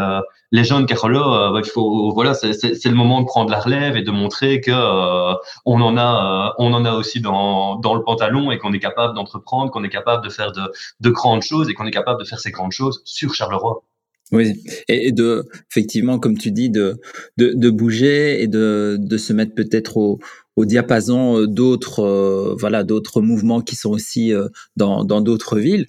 les 0.52 0.64
jeunes 0.64 0.86
Carolo, 0.86 1.20
bah, 1.52 1.60
il 1.62 1.68
faut 1.68 2.12
voilà, 2.12 2.34
c'est 2.34 2.84
le 2.84 2.94
moment 2.94 3.20
de 3.20 3.26
prendre 3.26 3.50
la 3.50 3.60
relève 3.60 3.96
et 3.96 4.02
de 4.02 4.10
montrer 4.10 4.60
que 4.60 4.70
euh, 4.70 5.34
on 5.64 5.80
en 5.80 5.96
a, 5.96 6.48
euh, 6.48 6.52
on 6.58 6.72
en 6.72 6.84
a 6.84 6.94
aussi 6.94 7.20
dans, 7.20 7.76
dans 7.76 7.94
le 7.94 8.02
pantalon 8.02 8.50
et 8.50 8.58
qu'on 8.58 8.72
est 8.72 8.78
capable 8.78 9.14
d'entreprendre, 9.14 9.70
qu'on 9.70 9.84
est 9.84 9.88
capable 9.88 10.24
de 10.24 10.30
faire 10.30 10.52
de, 10.52 10.62
de 11.00 11.10
grandes 11.10 11.42
choses 11.42 11.68
et 11.68 11.74
qu'on 11.74 11.86
est 11.86 11.90
capable 11.90 12.20
de 12.20 12.26
faire 12.26 12.38
ces 12.38 12.50
grandes 12.50 12.72
choses 12.72 13.02
sur 13.04 13.34
Charleroi. 13.34 13.82
Oui, 14.32 14.54
et 14.88 15.12
de 15.12 15.44
effectivement, 15.70 16.18
comme 16.18 16.36
tu 16.36 16.50
dis, 16.50 16.68
de 16.68 17.00
de, 17.36 17.52
de 17.54 17.70
bouger 17.70 18.42
et 18.42 18.48
de, 18.48 18.96
de 18.98 19.16
se 19.18 19.32
mettre 19.32 19.54
peut-être 19.54 19.96
au, 19.96 20.18
au 20.56 20.64
diapason 20.64 21.38
euh, 21.38 21.46
d'autres 21.46 22.56
voilà 22.58 22.82
d'autres 22.82 23.20
mouvements 23.20 23.60
qui 23.60 23.76
sont 23.76 23.90
aussi 23.90 24.32
dans 24.76 25.04
d'autres 25.04 25.58
villes. 25.58 25.86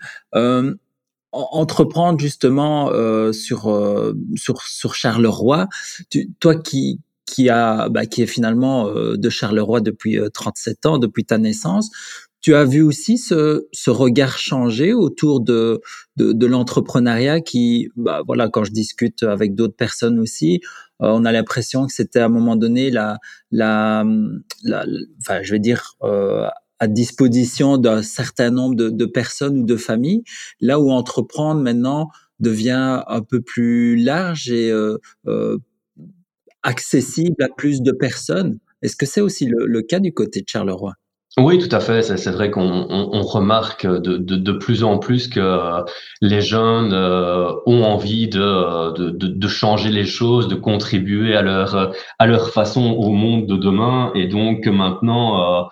Euh, 1.36 1.40
entreprendre 1.52 2.20
justement 2.20 2.90
euh, 2.92 3.34
sur, 3.34 3.70
euh, 3.70 4.14
sur 4.36 4.62
sur 4.62 4.96
Charleroi. 4.96 5.68
Tu, 6.10 6.30
toi 6.40 6.56
qui 6.56 7.02
qui 7.26 7.50
a 7.50 7.90
bah, 7.90 8.06
qui 8.06 8.22
est 8.22 8.28
finalement 8.28 8.88
euh, 8.88 9.18
de 9.18 9.30
Charleroi 9.30 9.82
depuis 9.82 10.20
37 10.34 10.86
ans, 10.86 10.98
depuis 10.98 11.26
ta 11.26 11.38
naissance, 11.38 11.90
tu 12.42 12.56
as 12.56 12.64
vu 12.64 12.82
aussi 12.82 13.18
ce, 13.18 13.68
ce 13.74 13.90
regard 13.90 14.38
changer 14.38 14.94
autour 14.94 15.42
de 15.42 15.82
de, 16.16 16.32
de 16.32 16.46
l'entrepreneuriat 16.46 17.42
qui 17.42 17.90
bah 17.98 18.22
voilà 18.26 18.48
quand 18.50 18.64
je 18.64 18.72
discute 18.72 19.24
avec 19.24 19.54
d'autres 19.56 19.76
personnes 19.76 20.20
aussi 20.20 20.62
on 21.00 21.26
a 21.26 21.32
l'impression 21.32 21.86
que 21.88 21.94
c'était 21.94 22.20
à 22.20 22.26
un 22.26 22.30
moment 22.30 22.56
donné 22.56 22.90
la 22.90 23.18
la, 23.52 24.06
la, 24.64 24.86
enfin 25.20 25.42
je 25.44 25.52
vais 25.52 25.60
dire 25.60 25.96
à 26.80 26.88
disposition 26.88 27.78
d'un 27.78 28.04
certain 28.04 28.52
nombre 28.52 28.76
de, 28.76 29.06
personnes 29.06 29.60
ou 29.60 29.66
de 29.66 29.76
familles, 29.76 30.24
là 30.62 30.80
où 30.80 30.92
entreprendre 30.92 31.62
maintenant 31.62 32.10
devient 32.40 33.04
un 33.08 33.22
peu 33.22 33.42
plus 33.42 33.96
large 33.96 34.52
et 34.52 34.72
euh, 34.72 34.98
euh, 35.28 35.58
accessible 36.64 37.42
à 37.44 37.50
plus 37.50 37.82
de 37.82 37.92
personnes. 37.92 38.60
Est-ce 38.82 38.96
que 38.96 39.06
c'est 39.08 39.22
aussi 39.22 39.48
le, 39.48 39.82
cas 39.82 40.00
du 40.00 40.14
côté 40.14 40.42
de 40.42 40.48
Charleroi? 40.48 40.94
Oui, 41.40 41.60
tout 41.60 41.74
à 41.76 41.80
fait. 41.80 42.02
C'est 42.02 42.32
vrai 42.32 42.50
qu'on 42.50 42.88
on, 42.90 43.10
on 43.14 43.22
remarque 43.22 43.86
de, 43.86 44.18
de, 44.18 44.38
de, 44.38 44.52
plus 44.54 44.84
en 44.84 44.98
plus 44.98 45.28
que 45.28 45.84
les 46.20 46.42
jeunes 46.42 46.94
euh, 46.94 47.52
ont 47.68 47.84
envie 47.84 48.28
de, 48.28 48.92
de, 48.98 49.10
de, 49.12 49.48
changer 49.48 49.92
les 49.92 50.08
choses, 50.08 50.48
de 50.48 50.56
contribuer 50.56 51.36
à 51.36 51.44
leur 51.44 51.92
à 52.18 52.26
leur 52.26 52.50
façon 52.50 52.90
au 52.90 53.12
monde 53.12 53.46
de 53.46 53.56
demain, 53.56 54.12
et 54.16 54.26
donc 54.26 54.66
maintenant, 54.66 55.62
euh, 55.62 55.64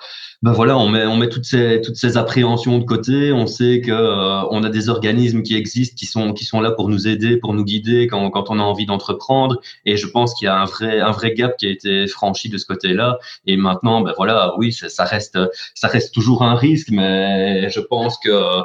ben 0.44 0.52
voilà, 0.52 0.78
on 0.78 0.88
met 0.88 1.08
on 1.08 1.18
met 1.18 1.30
toutes 1.30 1.46
ces 1.46 1.82
toutes 1.82 1.96
ces 1.96 2.16
appréhensions 2.18 2.78
de 2.78 2.84
côté. 2.84 3.34
On 3.34 3.48
sait 3.48 3.82
que 3.82 3.92
euh, 3.92 4.44
on 4.52 4.64
a 4.64 4.70
des 4.70 4.90
organismes 4.90 5.42
qui 5.42 5.56
existent, 5.56 5.96
qui 5.98 6.06
sont 6.06 6.34
qui 6.34 6.46
sont 6.46 6.62
là 6.62 6.70
pour 6.70 6.90
nous 6.90 7.08
aider, 7.08 7.38
pour 7.38 7.56
nous 7.56 7.64
guider 7.64 8.06
quand 8.06 8.30
quand 8.30 8.52
on 8.52 8.60
a 8.60 8.64
envie 8.64 8.86
d'entreprendre. 8.86 9.60
Et 9.86 9.98
je 9.98 10.06
pense 10.06 10.36
qu'il 10.36 10.46
y 10.46 10.50
a 10.50 10.60
un 10.62 10.66
vrai 10.66 11.00
un 11.02 11.12
vrai 11.12 11.34
gap 11.34 11.58
qui 11.58 11.66
a 11.66 11.70
été 11.72 12.06
franchi 12.06 12.50
de 12.50 12.60
ce 12.60 12.66
côté-là. 12.68 13.18
Et 13.48 13.58
maintenant, 13.58 14.02
ben 14.02 14.14
voilà, 14.16 14.54
oui, 14.60 14.72
ça 14.72 15.06
reste 15.06 15.40
ça 15.74 15.88
reste 15.88 16.14
toujours 16.14 16.44
un 16.44 16.56
risque, 16.56 16.90
mais 16.92 17.70
je 17.70 17.80
pense 17.80 18.18
que 18.18 18.64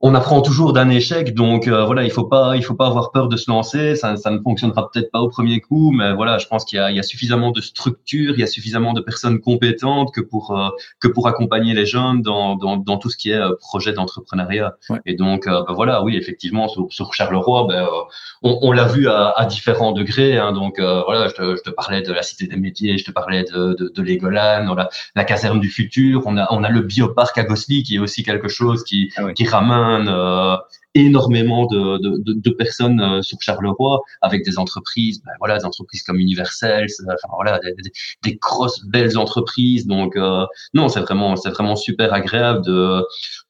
on 0.00 0.14
apprend 0.14 0.42
toujours 0.42 0.74
d'un 0.74 0.90
échec, 0.90 1.34
donc 1.34 1.68
euh, 1.68 1.86
voilà, 1.86 2.04
il 2.04 2.10
faut 2.10 2.24
pas, 2.24 2.54
il 2.56 2.62
faut 2.62 2.74
pas 2.74 2.86
avoir 2.86 3.12
peur 3.12 3.28
de 3.28 3.36
se 3.38 3.50
lancer. 3.50 3.96
Ça, 3.96 4.16
ça 4.16 4.30
ne 4.30 4.38
fonctionnera 4.40 4.90
peut-être 4.90 5.10
pas 5.10 5.20
au 5.20 5.28
premier 5.28 5.60
coup, 5.60 5.90
mais 5.90 6.12
voilà, 6.14 6.36
je 6.36 6.46
pense 6.46 6.66
qu'il 6.66 6.78
y, 6.78 6.94
y 6.94 6.98
a, 6.98 7.02
suffisamment 7.02 7.50
de 7.50 7.62
structures, 7.62 8.34
il 8.34 8.40
y 8.40 8.42
a 8.42 8.46
suffisamment 8.46 8.92
de 8.92 9.00
personnes 9.00 9.40
compétentes 9.40 10.12
que 10.12 10.20
pour 10.20 10.50
euh, 10.56 10.68
que 11.00 11.08
pour 11.08 11.28
accompagner 11.28 11.72
les 11.72 11.86
jeunes 11.86 12.20
dans, 12.20 12.56
dans, 12.56 12.76
dans 12.76 12.98
tout 12.98 13.08
ce 13.08 13.16
qui 13.16 13.30
est 13.30 13.40
euh, 13.40 13.54
projet 13.58 13.94
d'entrepreneuriat. 13.94 14.76
Et 15.06 15.14
donc 15.14 15.46
ben 15.46 15.64
voilà, 15.74 16.02
oui, 16.02 16.16
effectivement, 16.16 16.68
sur, 16.68 16.86
sur 16.90 17.14
Charleroi, 17.14 17.66
ben, 17.66 17.88
on, 18.42 18.58
on 18.60 18.72
l'a 18.72 18.86
vu 18.86 19.08
à, 19.08 19.30
à, 19.30 19.46
différents 19.46 19.92
degrés. 19.92 20.36
Hein, 20.36 20.52
donc 20.52 20.78
voilà, 20.78 21.28
je 21.28 21.34
te, 21.34 21.56
je 21.56 21.62
te, 21.62 21.70
parlais 21.70 22.02
de 22.02 22.12
la 22.12 22.22
Cité 22.22 22.46
des 22.46 22.56
métiers, 22.56 22.98
je 22.98 23.04
te 23.04 23.10
parlais 23.12 23.44
de 23.44 23.74
de, 23.78 23.90
de 23.94 24.02
Legoland, 24.02 24.74
la, 24.74 24.90
la 25.14 25.24
caserne 25.24 25.58
du 25.58 25.70
futur. 25.70 26.22
On 26.26 26.36
a 26.36 26.46
on 26.50 26.64
a 26.64 26.68
le 26.68 26.82
bioparc 26.82 27.38
à 27.38 27.44
Gosli 27.44 27.82
qui 27.82 27.96
est 27.96 27.98
aussi 27.98 28.22
quelque 28.22 28.48
chose 28.48 28.84
qui 28.84 29.10
ah 29.16 29.32
qui 29.32 29.46
ramène 29.46 29.85
euh, 30.08 30.56
énormément 30.94 31.66
de, 31.66 31.98
de, 31.98 32.32
de, 32.32 32.50
personnes 32.50 33.00
euh, 33.00 33.22
sur 33.22 33.38
Charleroi 33.40 34.00
avec 34.22 34.44
des 34.44 34.58
entreprises, 34.58 35.22
ben 35.24 35.32
voilà, 35.38 35.58
des 35.58 35.64
entreprises 35.64 36.02
comme 36.02 36.18
Universal, 36.18 36.86
enfin 37.06 37.34
voilà, 37.34 37.58
des, 37.58 37.74
des, 38.22 38.36
grosses 38.36 38.84
belles 38.86 39.18
entreprises. 39.18 39.86
Donc 39.86 40.16
euh, 40.16 40.46
non, 40.74 40.88
c'est 40.88 41.00
vraiment 41.00 41.36
c'est 41.36 41.50
vraiment 41.50 41.76
super 41.76 42.14
agréable 42.14 42.64
de 42.64 43.02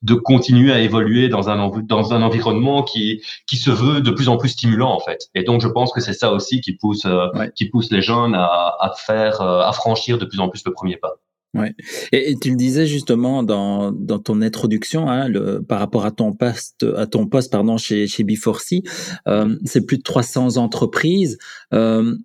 de 0.03 0.15
continuer 0.15 0.73
à 0.73 0.81
évoluer 0.81 1.29
dans 1.29 1.49
un 1.49 1.71
dans 1.85 2.13
un 2.13 2.23
environnement 2.23 2.83
qui 2.83 3.23
qui 3.47 3.57
se 3.57 3.71
veut 3.71 4.01
de 4.01 4.11
plus 4.11 4.29
en 4.29 4.37
plus 4.37 4.51
stimulant 4.51 4.93
en 4.93 5.01
fait. 5.01 5.29
Et 5.35 5.45
donc 5.45 5.61
je 5.61 5.69
pense 5.69 5.93
que 5.93 6.01
c'est 6.01 6.15
ça 6.15 6.33
aussi 6.33 6.61
qui 6.61 6.73
pousse 6.73 7.07
qui 7.55 7.69
pousse 7.69 7.91
les 7.93 8.03
jeunes 8.03 8.35
à, 8.35 8.75
à 8.81 8.93
faire 9.07 9.41
à 9.41 9.73
franchir 9.73 10.19
de 10.19 10.25
plus 10.25 10.41
en 10.41 10.49
plus 10.49 10.63
le 10.65 10.73
premier 10.73 10.97
pas. 10.97 11.15
Ouais. 11.59 11.75
Et, 12.13 12.35
tu 12.37 12.51
le 12.51 12.57
disais 12.57 12.87
justement 12.87 13.43
dans, 13.43 13.93
dans 13.93 14.19
ton 14.19 14.43
introduction, 14.43 15.09
hein, 15.09 15.31
par 15.69 15.79
rapport 15.79 16.05
à 16.05 16.11
ton 16.11 16.33
poste, 16.33 16.87
à 16.97 17.07
ton 17.07 17.27
poste 17.27 17.53
pardon, 17.53 17.77
chez, 17.79 18.07
chez 18.07 18.25
B4C, 18.25 18.83
euh, 19.29 19.57
c'est 19.65 19.85
plus 19.87 19.99
de 19.99 20.03
300 20.03 20.57
entreprises. 20.57 21.39
Euh, 21.73 22.17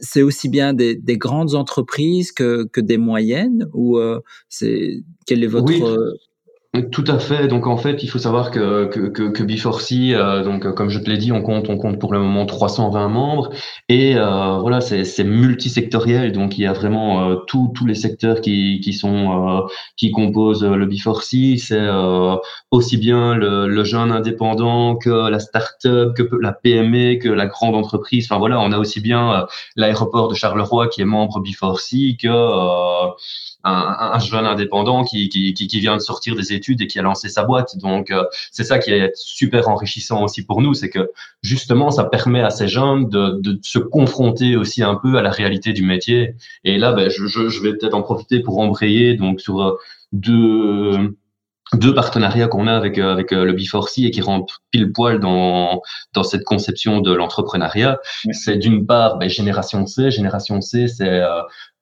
c'est 0.00 0.22
aussi 0.22 0.48
bien 0.48 0.72
des, 0.72 0.94
des, 0.94 1.18
grandes 1.18 1.54
entreprises 1.54 2.30
que, 2.30 2.64
que 2.72 2.80
des 2.80 2.96
moyennes 2.98 3.68
ou 3.72 3.98
euh, 3.98 4.20
quel 5.26 5.42
est 5.42 5.48
votre 5.48 5.72
tout 6.82 7.04
à 7.06 7.20
fait. 7.20 7.46
Donc 7.46 7.68
en 7.68 7.76
fait, 7.76 8.02
il 8.02 8.08
faut 8.08 8.18
savoir 8.18 8.50
que 8.50 8.86
que 8.86 9.08
que, 9.08 9.30
que 9.30 9.42
B4C, 9.44 10.12
euh, 10.12 10.42
donc 10.42 10.74
comme 10.74 10.88
je 10.90 10.98
te 10.98 11.08
l'ai 11.08 11.18
dit, 11.18 11.30
on 11.30 11.40
compte 11.40 11.68
on 11.68 11.76
compte 11.76 12.00
pour 12.00 12.12
le 12.12 12.18
moment 12.18 12.46
320 12.46 13.08
membres 13.08 13.50
et 13.88 14.16
euh, 14.16 14.58
voilà, 14.58 14.80
c'est 14.80 15.04
c'est 15.04 15.22
multisectoriel. 15.22 16.32
Donc 16.32 16.58
il 16.58 16.62
y 16.62 16.66
a 16.66 16.72
vraiment 16.72 17.30
euh, 17.30 17.36
tous 17.46 17.72
tous 17.76 17.86
les 17.86 17.94
secteurs 17.94 18.40
qui 18.40 18.80
qui 18.82 18.92
sont 18.92 19.60
euh, 19.60 19.60
qui 19.96 20.10
composent 20.10 20.64
le 20.64 20.84
B4C. 20.86 21.58
C'est 21.58 21.78
euh, 21.78 22.34
aussi 22.72 22.96
bien 22.96 23.36
le, 23.36 23.68
le 23.68 23.84
jeune 23.84 24.10
indépendant 24.10 24.96
que 24.96 25.30
la 25.30 25.38
start-up, 25.38 26.16
que 26.16 26.28
la 26.40 26.52
PME, 26.52 27.18
que 27.20 27.28
la 27.28 27.46
grande 27.46 27.76
entreprise. 27.76 28.26
Enfin 28.28 28.40
voilà, 28.40 28.58
on 28.60 28.72
a 28.72 28.78
aussi 28.78 29.00
bien 29.00 29.46
l'aéroport 29.76 30.26
de 30.28 30.34
Charleroi 30.34 30.88
qui 30.88 31.02
est 31.02 31.04
membre 31.04 31.40
B4C 31.40 32.16
que 32.16 32.28
un, 33.64 34.12
un, 34.12 34.18
jeune 34.18 34.46
indépendant 34.46 35.04
qui, 35.04 35.28
qui, 35.28 35.54
qui, 35.54 35.80
vient 35.80 35.96
de 35.96 36.00
sortir 36.00 36.36
des 36.36 36.52
études 36.52 36.82
et 36.82 36.86
qui 36.86 36.98
a 36.98 37.02
lancé 37.02 37.28
sa 37.28 37.44
boîte. 37.44 37.78
Donc, 37.78 38.10
euh, 38.10 38.24
c'est 38.52 38.64
ça 38.64 38.78
qui 38.78 38.90
est 38.90 39.10
super 39.14 39.68
enrichissant 39.68 40.22
aussi 40.22 40.44
pour 40.44 40.60
nous, 40.60 40.74
c'est 40.74 40.90
que 40.90 41.10
justement, 41.42 41.90
ça 41.90 42.04
permet 42.04 42.42
à 42.42 42.50
ces 42.50 42.68
jeunes 42.68 43.08
de, 43.08 43.40
de, 43.40 43.58
se 43.62 43.78
confronter 43.78 44.56
aussi 44.56 44.82
un 44.82 44.96
peu 44.96 45.16
à 45.16 45.22
la 45.22 45.30
réalité 45.30 45.72
du 45.72 45.84
métier. 45.84 46.34
Et 46.64 46.78
là, 46.78 46.92
ben, 46.92 47.08
je, 47.08 47.26
je, 47.26 47.48
je 47.48 47.62
vais 47.62 47.72
peut-être 47.72 47.94
en 47.94 48.02
profiter 48.02 48.40
pour 48.40 48.58
embrayer 48.58 49.14
donc 49.14 49.40
sur 49.40 49.62
euh, 49.62 49.78
deux 50.12 51.14
deux 51.72 51.94
partenariats 51.94 52.46
qu'on 52.46 52.66
a 52.66 52.76
avec 52.76 52.98
euh, 52.98 53.12
avec 53.12 53.30
le 53.30 53.52
B4C 53.52 54.06
et 54.06 54.10
qui 54.10 54.20
rentrent 54.20 54.62
pile 54.70 54.92
poil 54.92 55.18
dans 55.18 55.80
dans 56.12 56.22
cette 56.22 56.44
conception 56.44 57.00
de 57.00 57.12
l'entrepreneuriat. 57.12 57.98
C'est 58.32 58.56
d'une 58.56 58.86
part 58.86 59.18
ben, 59.18 59.28
Génération 59.28 59.86
C. 59.86 60.10
Génération 60.10 60.60
C, 60.60 60.88
c'est 60.88 61.22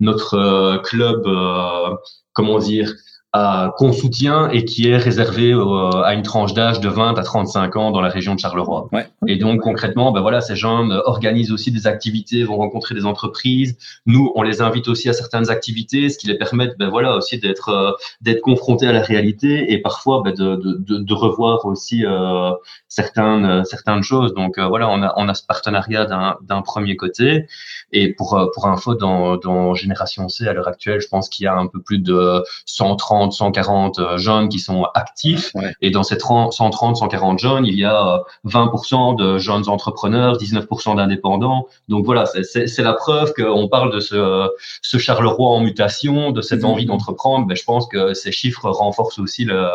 notre 0.03 0.35
euh, 0.35 0.79
club, 0.79 1.23
euh, 1.27 1.97
comment 2.33 2.59
dire, 2.59 2.93
qu'on 3.33 3.93
soutient 3.93 4.51
et 4.51 4.67
qui 4.67 4.91
est 4.91 4.99
réservé 4.99 5.53
euh, 5.53 6.03
à 6.03 6.13
une 6.13 6.21
tranche 6.23 6.53
d'âge 6.53 6.81
de 6.81 6.89
20 6.91 7.19
à 7.19 7.23
35 7.23 7.77
ans 7.77 7.91
dans 7.91 8.03
la 8.03 8.11
région 8.11 8.35
de 8.35 8.41
Charleroi. 8.41 8.89
Ouais. 8.93 9.09
Et 9.27 9.37
donc 9.37 9.63
concrètement, 9.63 10.13
ben 10.13 10.21
voilà, 10.21 10.43
ces 10.43 10.55
gens 10.55 10.91
organisent 11.07 11.51
aussi 11.51 11.73
des 11.73 11.87
activités, 11.87 12.45
vont 12.45 12.57
rencontrer 12.57 12.95
des 12.95 13.07
entreprises. 13.07 13.79
Nous, 14.05 14.31
on 14.35 14.43
les 14.43 14.61
invite 14.61 14.87
aussi 14.87 15.09
à 15.09 15.15
certaines 15.15 15.49
activités, 15.49 16.11
ce 16.11 16.19
qui 16.19 16.27
les 16.27 16.37
permet, 16.37 16.73
ben 16.79 16.91
voilà, 16.91 17.17
aussi 17.17 17.39
d'être 17.39 17.97
d'être 18.21 18.43
confrontés 18.43 18.87
à 18.87 18.93
la 18.93 19.01
réalité 19.01 19.73
et 19.73 19.79
parfois 19.79 20.23
ben, 20.23 20.35
de, 20.35 20.57
de, 20.57 20.99
de, 20.99 21.15
revoir 21.15 21.65
aussi 21.65 22.05
euh, 22.05 22.51
certaines 22.89 23.65
certaines 23.65 24.03
choses. 24.03 24.35
Donc 24.35 24.59
voilà, 24.59 24.91
on 24.91 25.03
a 25.03 25.15
on 25.17 25.29
a 25.31 25.35
ce 25.35 25.47
partenariat 25.47 26.05
d'un 26.05 26.63
premier 26.63 26.97
côté. 26.97 27.47
Et 27.93 28.13
pour 28.13 28.51
pour 28.55 28.67
info, 28.67 28.95
dans 28.95 29.39
dans 29.39 29.73
Génération 29.73 30.29
C 30.29 30.47
à 30.47 30.53
l'heure 30.53 30.69
actuelle, 30.69 31.01
je 31.01 31.09
pense 31.09 31.31
qu'il 31.31 31.45
y 31.45 31.47
a 31.47 31.55
un 31.55 31.67
peu 31.67 31.81
plus 31.81 31.99
de 31.99 32.43
130 32.67 33.22
140 33.31 33.99
euh, 33.99 34.19
jeunes 34.19 34.49
qui 34.49 34.59
sont 34.59 34.85
actifs. 34.95 35.53
Et 35.81 35.91
dans 35.91 36.03
ces 36.03 36.19
130, 36.19 36.97
140 36.97 37.39
jeunes, 37.39 37.67
il 37.67 37.79
y 37.79 37.85
a 37.85 38.23
20% 38.47 39.13
euh, 39.21 39.35
de 39.35 39.39
jeunes 39.39 39.69
entrepreneurs, 39.69 40.37
19% 40.37 40.97
d'indépendants. 40.97 41.67
Donc 41.89 42.05
voilà, 42.05 42.25
c'est 42.27 42.83
la 42.83 42.95
preuve 42.95 43.33
qu'on 43.35 43.69
parle 43.69 43.93
de 43.93 44.01
ce, 44.01 44.49
ce 44.83 44.99
Charleroi 44.99 45.51
en 45.51 45.61
mutation, 45.61 46.33
de 46.33 46.41
cette 46.41 46.63
mmh. 46.63 46.67
envie 46.67 46.87
d'entreprendre. 46.87 47.47
Mais 47.47 47.57
je 47.57 47.65
pense 47.65 47.87
que 47.87 48.15
ces 48.15 48.33
chiffres 48.33 48.69
renforcent 48.69 49.19
aussi 49.19 49.45
le, 49.45 49.69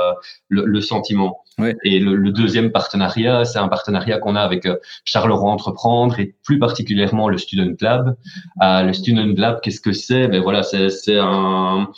le, 0.49 0.81
sentiment. 0.81 1.43
Et 1.83 1.99
le, 1.99 2.31
deuxième 2.31 2.71
partenariat, 2.71 3.45
c'est 3.45 3.59
un 3.59 3.67
partenariat 3.67 4.19
qu'on 4.19 4.35
a 4.35 4.41
avec 4.41 4.65
euh, 4.65 4.77
Charleroi 5.05 5.51
Entreprendre 5.51 6.19
et 6.19 6.35
plus 6.43 6.59
particulièrement 6.59 7.29
le 7.29 7.37
Student 7.37 7.75
Lab. 7.81 8.15
le 8.61 8.93
Student 8.93 9.33
Lab, 9.35 9.59
qu'est-ce 9.61 9.81
que 9.81 9.93
c'est? 9.93 10.27
Ben 10.27 10.41
voilà, 10.41 10.63
c'est 10.63 11.17
un 11.17 11.89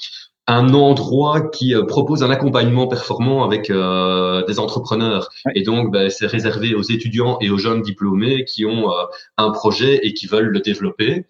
un 0.50 0.74
endroit 0.74 1.41
qui 1.50 1.75
euh, 1.75 1.86
propose 1.86 2.24
un 2.24 2.32
accompagnement 2.32 2.88
performant 2.88 3.44
avec 3.44 3.70
euh, 3.70 4.44
des 4.46 4.60
entrepreneurs. 4.60 5.29
Et 5.53 5.62
donc, 5.62 5.91
ben, 5.91 6.10
c'est 6.10 6.25
réservé 6.25 6.74
aux 6.74 6.82
étudiants 6.82 7.38
et 7.39 7.51
aux 7.51 7.60
jeunes 7.60 7.84
diplômés 7.84 8.46
qui 8.46 8.65
ont 8.65 8.91
euh, 8.91 9.03
un 9.38 9.51
projet 9.51 10.00
et 10.01 10.13
qui 10.13 10.25
veulent 10.25 10.50
le 10.50 10.60
développer. 10.60 11.27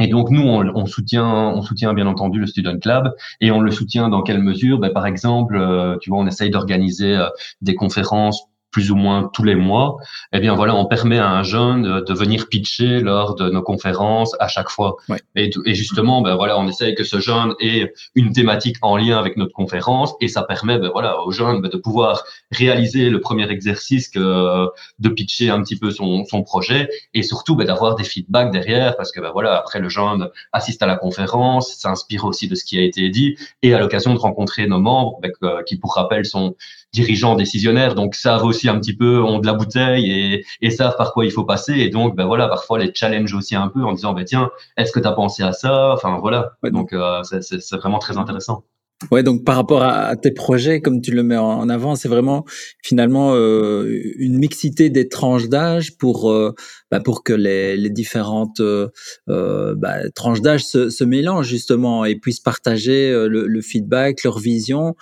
Et 0.00 0.06
donc 0.06 0.30
nous, 0.30 0.42
on, 0.42 0.66
on, 0.74 0.86
soutient, 0.86 1.28
on 1.28 1.60
soutient 1.60 1.92
bien 1.92 2.06
entendu 2.06 2.40
le 2.40 2.46
Student 2.46 2.78
Club 2.78 3.14
et 3.42 3.50
on 3.50 3.60
le 3.60 3.70
soutient 3.70 4.08
dans 4.08 4.22
quelle 4.22 4.42
mesure? 4.42 4.78
Ben, 4.78 4.90
Par 4.90 5.06
exemple, 5.06 5.98
tu 6.00 6.08
vois, 6.08 6.18
on 6.18 6.26
essaye 6.26 6.48
d'organiser 6.48 7.22
des 7.60 7.74
conférences 7.74 8.42
plus 8.72 8.90
ou 8.90 8.96
moins 8.96 9.30
tous 9.32 9.44
les 9.44 9.54
mois, 9.54 9.98
eh 10.32 10.40
bien 10.40 10.54
voilà, 10.54 10.74
on 10.74 10.86
permet 10.86 11.18
à 11.18 11.28
un 11.28 11.42
jeune 11.42 12.00
de, 12.00 12.12
venir 12.12 12.48
pitcher 12.48 13.00
lors 13.00 13.34
de 13.34 13.48
nos 13.50 13.62
conférences 13.62 14.34
à 14.40 14.48
chaque 14.48 14.70
fois. 14.70 14.96
Et, 15.36 15.50
et, 15.66 15.74
justement, 15.74 16.22
ben 16.22 16.34
voilà, 16.34 16.58
on 16.58 16.66
essaye 16.68 16.94
que 16.94 17.04
ce 17.04 17.20
jeune 17.20 17.54
ait 17.60 17.92
une 18.14 18.32
thématique 18.32 18.76
en 18.82 18.96
lien 18.96 19.18
avec 19.18 19.36
notre 19.36 19.52
conférence 19.52 20.14
et 20.20 20.28
ça 20.28 20.42
permet, 20.42 20.78
ben 20.78 20.90
voilà, 20.92 21.20
aux 21.20 21.30
jeunes 21.30 21.60
ben, 21.60 21.68
de 21.68 21.76
pouvoir 21.76 22.24
réaliser 22.50 23.10
le 23.10 23.20
premier 23.20 23.50
exercice 23.50 24.08
que 24.08 24.68
de 24.98 25.08
pitcher 25.08 25.50
un 25.50 25.62
petit 25.62 25.76
peu 25.76 25.90
son, 25.90 26.24
son 26.24 26.42
projet 26.42 26.88
et 27.14 27.22
surtout 27.22 27.56
ben, 27.56 27.66
d'avoir 27.66 27.94
des 27.94 28.04
feedbacks 28.04 28.50
derrière 28.50 28.96
parce 28.96 29.12
que 29.12 29.20
ben 29.20 29.30
voilà, 29.32 29.56
après 29.56 29.80
le 29.80 29.88
jeune 29.88 30.28
assiste 30.52 30.82
à 30.82 30.86
la 30.86 30.96
conférence, 30.96 31.74
s'inspire 31.76 32.24
aussi 32.24 32.48
de 32.48 32.54
ce 32.54 32.64
qui 32.64 32.78
a 32.78 32.82
été 32.82 33.08
dit 33.10 33.36
et 33.62 33.74
à 33.74 33.78
l'occasion 33.78 34.14
de 34.14 34.18
rencontrer 34.18 34.66
nos 34.66 34.80
membres 34.80 35.18
ben, 35.20 35.32
qui 35.66 35.76
pour 35.76 35.94
rappel 35.94 36.24
sont 36.24 36.56
dirigeants 36.92 37.34
décisionnaires, 37.36 37.94
donc 37.94 38.14
savent 38.14 38.44
aussi 38.44 38.68
un 38.68 38.78
petit 38.78 38.94
peu, 38.96 39.22
ont 39.22 39.38
de 39.38 39.46
la 39.46 39.54
bouteille 39.54 40.10
et, 40.10 40.44
et 40.60 40.70
savent 40.70 40.96
par 40.96 41.12
quoi 41.12 41.24
il 41.24 41.30
faut 41.30 41.44
passer. 41.44 41.74
Et 41.74 41.88
donc, 41.88 42.16
ben 42.16 42.26
voilà, 42.26 42.48
parfois 42.48 42.78
les 42.78 42.92
challenge 42.94 43.32
aussi 43.34 43.54
un 43.56 43.68
peu 43.68 43.82
en 43.84 43.92
disant, 43.92 44.12
ben 44.12 44.24
tiens, 44.24 44.50
est-ce 44.76 44.92
que 44.92 45.00
tu 45.00 45.06
as 45.06 45.12
pensé 45.12 45.42
à 45.42 45.52
ça? 45.52 45.92
Enfin 45.92 46.18
voilà, 46.20 46.52
donc 46.64 46.92
euh, 46.92 47.22
c'est 47.22 47.76
vraiment 47.76 47.98
très 47.98 48.18
intéressant. 48.18 48.64
Ouais, 49.10 49.22
donc 49.22 49.44
par 49.44 49.56
rapport 49.56 49.82
à, 49.82 50.16
tes 50.16 50.30
projets, 50.30 50.80
comme 50.80 51.00
tu 51.00 51.10
le 51.12 51.22
mets 51.22 51.36
en, 51.36 51.68
avant, 51.68 51.96
c'est 51.96 52.08
vraiment 52.08 52.44
finalement 52.82 53.34
euh, 53.34 54.00
une 54.16 54.38
mixité 54.38 54.90
des 54.90 55.08
tranches 55.08 55.48
d'âge 55.48 55.96
pour 55.96 56.30
euh, 56.30 56.54
bah, 56.90 57.00
pour 57.00 57.24
que 57.24 57.32
les, 57.32 57.76
les 57.76 57.90
différentes 57.90 58.60
euh, 58.60 58.88
euh 59.28 59.74
bah, 59.76 60.08
tranches 60.14 60.40
d'âge 60.40 60.64
se, 60.64 60.90
se, 60.90 61.04
mélangent 61.04 61.48
justement 61.48 62.04
et 62.04 62.16
puissent 62.16 62.40
partager 62.40 63.10
le, 63.10 63.46
le 63.46 63.60
feedback, 63.60 64.22
leur 64.24 64.38
vision. 64.38 64.94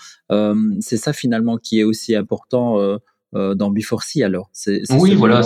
c'est 0.81 0.97
ça 0.97 1.13
finalement 1.13 1.57
qui 1.57 1.81
est 1.81 1.85
aussi 1.85 2.15
important 2.15 2.79
dans 3.33 3.71
B4C 3.71 4.25
alors 4.25 4.51
c'est, 4.53 4.83
Oui, 4.91 5.15
voilà, 5.15 5.43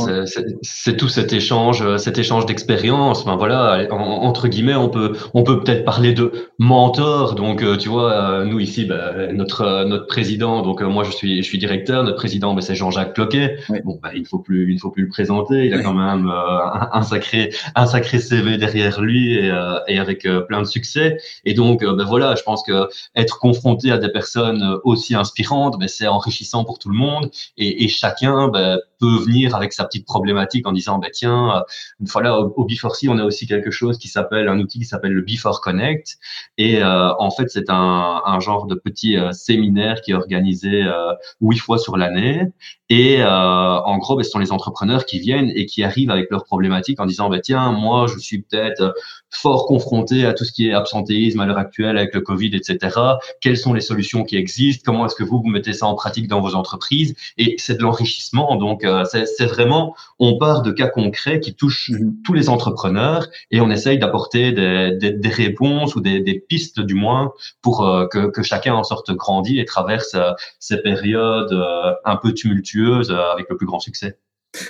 c'est, 0.63 0.97
tout 0.97 1.09
cet 1.09 1.33
échange, 1.33 1.83
euh, 1.83 1.99
cet 1.99 2.19
échange 2.19 2.47
d'expérience. 2.47 3.21
Enfin 3.21 3.37
voilà, 3.37 3.87
entre 3.91 4.49
guillemets, 4.49 4.75
on 4.75 4.89
peut, 4.89 5.13
on 5.35 5.43
peut 5.43 5.61
peut-être 5.61 5.85
parler 5.85 6.13
de 6.13 6.33
mentor. 6.59 7.35
Donc 7.35 7.63
euh, 7.63 7.77
tu 7.77 7.89
vois, 7.89 8.45
nous 8.45 8.59
ici, 8.59 8.87
bah, 8.87 9.33
notre 9.33 9.85
notre 9.85 10.07
président, 10.07 10.63
donc 10.63 10.81
moi 10.81 11.05
je 11.05 11.11
suis 11.11 11.43
je 11.43 11.47
suis 11.47 11.59
directeur, 11.59 12.05
notre 12.05 12.17
président, 12.17 12.55
bah, 12.55 12.63
c'est 12.63 12.75
Jean-Jacques 12.75 13.15
Cloquet. 13.15 13.59
Bon, 13.85 13.99
bah, 14.03 14.11
il 14.15 14.27
faut 14.27 14.39
plus 14.39 14.73
il 14.73 14.79
faut 14.79 14.91
plus 14.91 15.03
le 15.03 15.09
présenter. 15.09 15.67
Il 15.67 15.75
a 15.75 15.83
quand 15.83 15.95
même 15.95 16.31
un, 16.31 17.03
sacré 17.03 17.53
un 17.75 17.87
sacré 17.87 18.19
CV 18.19 18.57
derrière 18.57 19.01
lui 19.01 19.35
et, 19.35 19.53
et 19.89 19.99
avec 19.99 20.27
plein 20.49 20.63
de 20.63 20.67
succès. 20.67 21.19
Et 21.45 21.55
donc 21.55 21.85
ben 21.85 22.05
voilà, 22.05 22.35
je 22.35 22.43
pense 22.43 22.63
que 22.63 22.89
être 23.15 23.39
confronté 23.39 23.91
à 23.91 23.99
des 23.99 24.09
personnes 24.09 24.79
aussi 24.85 25.15
inspirantes, 25.15 25.79
ben, 25.79 25.89
c'est 25.89 26.07
enrichissant 26.07 26.65
pour 26.65 26.79
tout 26.79 26.89
le 26.89 26.97
monde. 26.97 27.31
Et, 27.57 27.74
et, 27.83 27.89
chacun 27.89 28.49
bah, 28.49 28.79
peut 29.01 29.19
venir 29.25 29.55
avec 29.55 29.73
sa 29.73 29.85
petite 29.85 30.07
problématique 30.07 30.67
en 30.67 30.73
disant 30.73 30.99
bah 30.99 31.09
tiens 31.13 31.63
une 32.01 32.07
fois 32.07 32.23
là 32.23 32.39
au, 32.39 32.53
au 32.57 32.67
B4C 32.67 33.09
on 33.09 33.19
a 33.19 33.25
aussi 33.25 33.47
quelque 33.47 33.71
chose 33.71 33.99
qui 33.99 34.09
s'appelle 34.09 34.49
un 34.49 34.59
outil 34.59 34.79
qui 34.79 34.85
s'appelle 34.85 35.13
le 35.13 35.23
B4 35.23 35.61
Connect. 35.61 36.17
Et 36.59 36.83
euh, 36.83 37.13
en 37.19 37.31
fait 37.31 37.49
c'est 37.49 37.71
un, 37.71 38.23
un, 38.25 38.41
genre 38.41 38.67
de 38.67 38.75
petit 38.75 39.17
euh, 39.17 39.33
séminaire 39.33 40.01
qui 40.01 40.13
est 40.13 40.15
organisé 40.15 40.83
euh, 40.83 41.13
huit 41.41 41.59
fois 41.59 41.79
sur 41.79 41.97
l'année. 41.97 42.43
Et 42.89 43.23
euh, 43.23 43.29
en 43.29 43.99
gros 43.99 44.17
bah, 44.17 44.23
ce 44.23 44.31
sont 44.31 44.39
les 44.39 44.53
entrepreneurs 44.53 45.07
qui 45.07 45.19
viennent 45.19 45.51
et 45.55 45.67
qui 45.67 45.83
arrivent 45.83 46.11
avec 46.11 46.31
leurs 46.31 46.45
problématiques 46.45 47.01
en 47.01 47.07
disant 47.07 47.29
bah 47.29 47.41
tiens 47.41 47.73
moi 47.73 48.07
je 48.07 48.19
suis 48.19 48.43
peut-être 48.43 48.95
fort 49.31 49.67
confronté 49.67 50.25
à 50.27 50.33
tout 50.33 50.45
ce 50.45 50.53
qui 50.53 50.69
est 50.69 50.73
absentéisme 50.73 51.41
à 51.41 51.47
l'heure 51.47 51.59
actuelle 51.59 51.99
avec 51.99 52.15
le 52.15 52.21
Covid 52.21 52.55
etc 52.55 53.01
quelles 53.41 53.57
sont 53.57 53.73
les 53.73 53.81
solutions 53.81 54.25
qui 54.25 54.37
existent? 54.37 54.83
Comment 54.85 55.07
est-ce 55.07 55.15
que 55.15 55.25
vous 55.25 55.41
vous 55.41 55.49
mettez 55.49 55.73
ça 55.73 55.87
en 55.87 55.95
pratique 55.95 56.29
dans 56.29 56.41
vos 56.41 56.55
entreprises? 56.55 57.15
C'est 57.65 57.77
de 57.77 57.83
l'enrichissement. 57.83 58.57
Donc, 58.57 58.85
euh, 58.85 59.05
c'est 59.05 59.47
vraiment, 59.47 59.95
on 60.19 60.39
part 60.39 60.63
de 60.63 60.71
cas 60.71 60.89
concrets 60.89 61.41
qui 61.41 61.55
touchent 61.55 61.91
mhm. 61.91 62.17
tous 62.25 62.35
les 62.35 62.49
entrepreneurs 62.49 63.29
et 63.51 63.61
on 63.61 63.71
essaye 63.71 63.99
d'apporter 63.99 64.53
des, 64.53 64.93
des, 64.93 65.13
des, 65.13 65.29
réponses 65.29 65.97
ou 65.97 66.01
des, 66.01 66.21
des, 66.21 66.39
pistes 66.39 66.81
du 66.81 66.95
moins 66.95 67.33
pour 67.63 67.87
euh, 67.87 68.07
que, 68.07 68.27
que, 68.27 68.43
chacun 68.43 68.75
en 68.75 68.85
sorte 68.85 69.13
grandi 69.13 69.59
et 69.59 69.65
traverse 69.65 70.15
euh, 70.15 70.33
ces 70.59 70.83
périodes 70.83 71.55
un 72.05 72.17
peu 72.17 72.33
tumultueuses 72.33 73.11
avec 73.11 73.49
le 73.49 73.57
plus 73.57 73.67
grand 73.67 73.81
succès. 73.81 74.19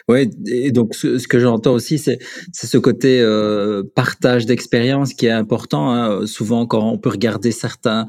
Oui, 0.09 0.31
et 0.47 0.71
donc 0.73 0.95
ce, 0.95 1.27
que 1.27 1.39
j'entends 1.39 1.73
aussi, 1.73 1.99
c'est 1.99 2.19
ce 2.53 2.79
côté 2.79 3.21
euh, 3.21 3.83
partage 3.95 4.47
d'expérience 4.47 5.15
qui 5.15 5.27
est 5.27 5.31
important. 5.31 5.93
Hein. 5.93 6.27
Souvent, 6.27 6.67
quand 6.67 6.91
on 6.91 6.99
peut 6.99 7.11
regarder 7.11 7.51
certains 7.51 8.07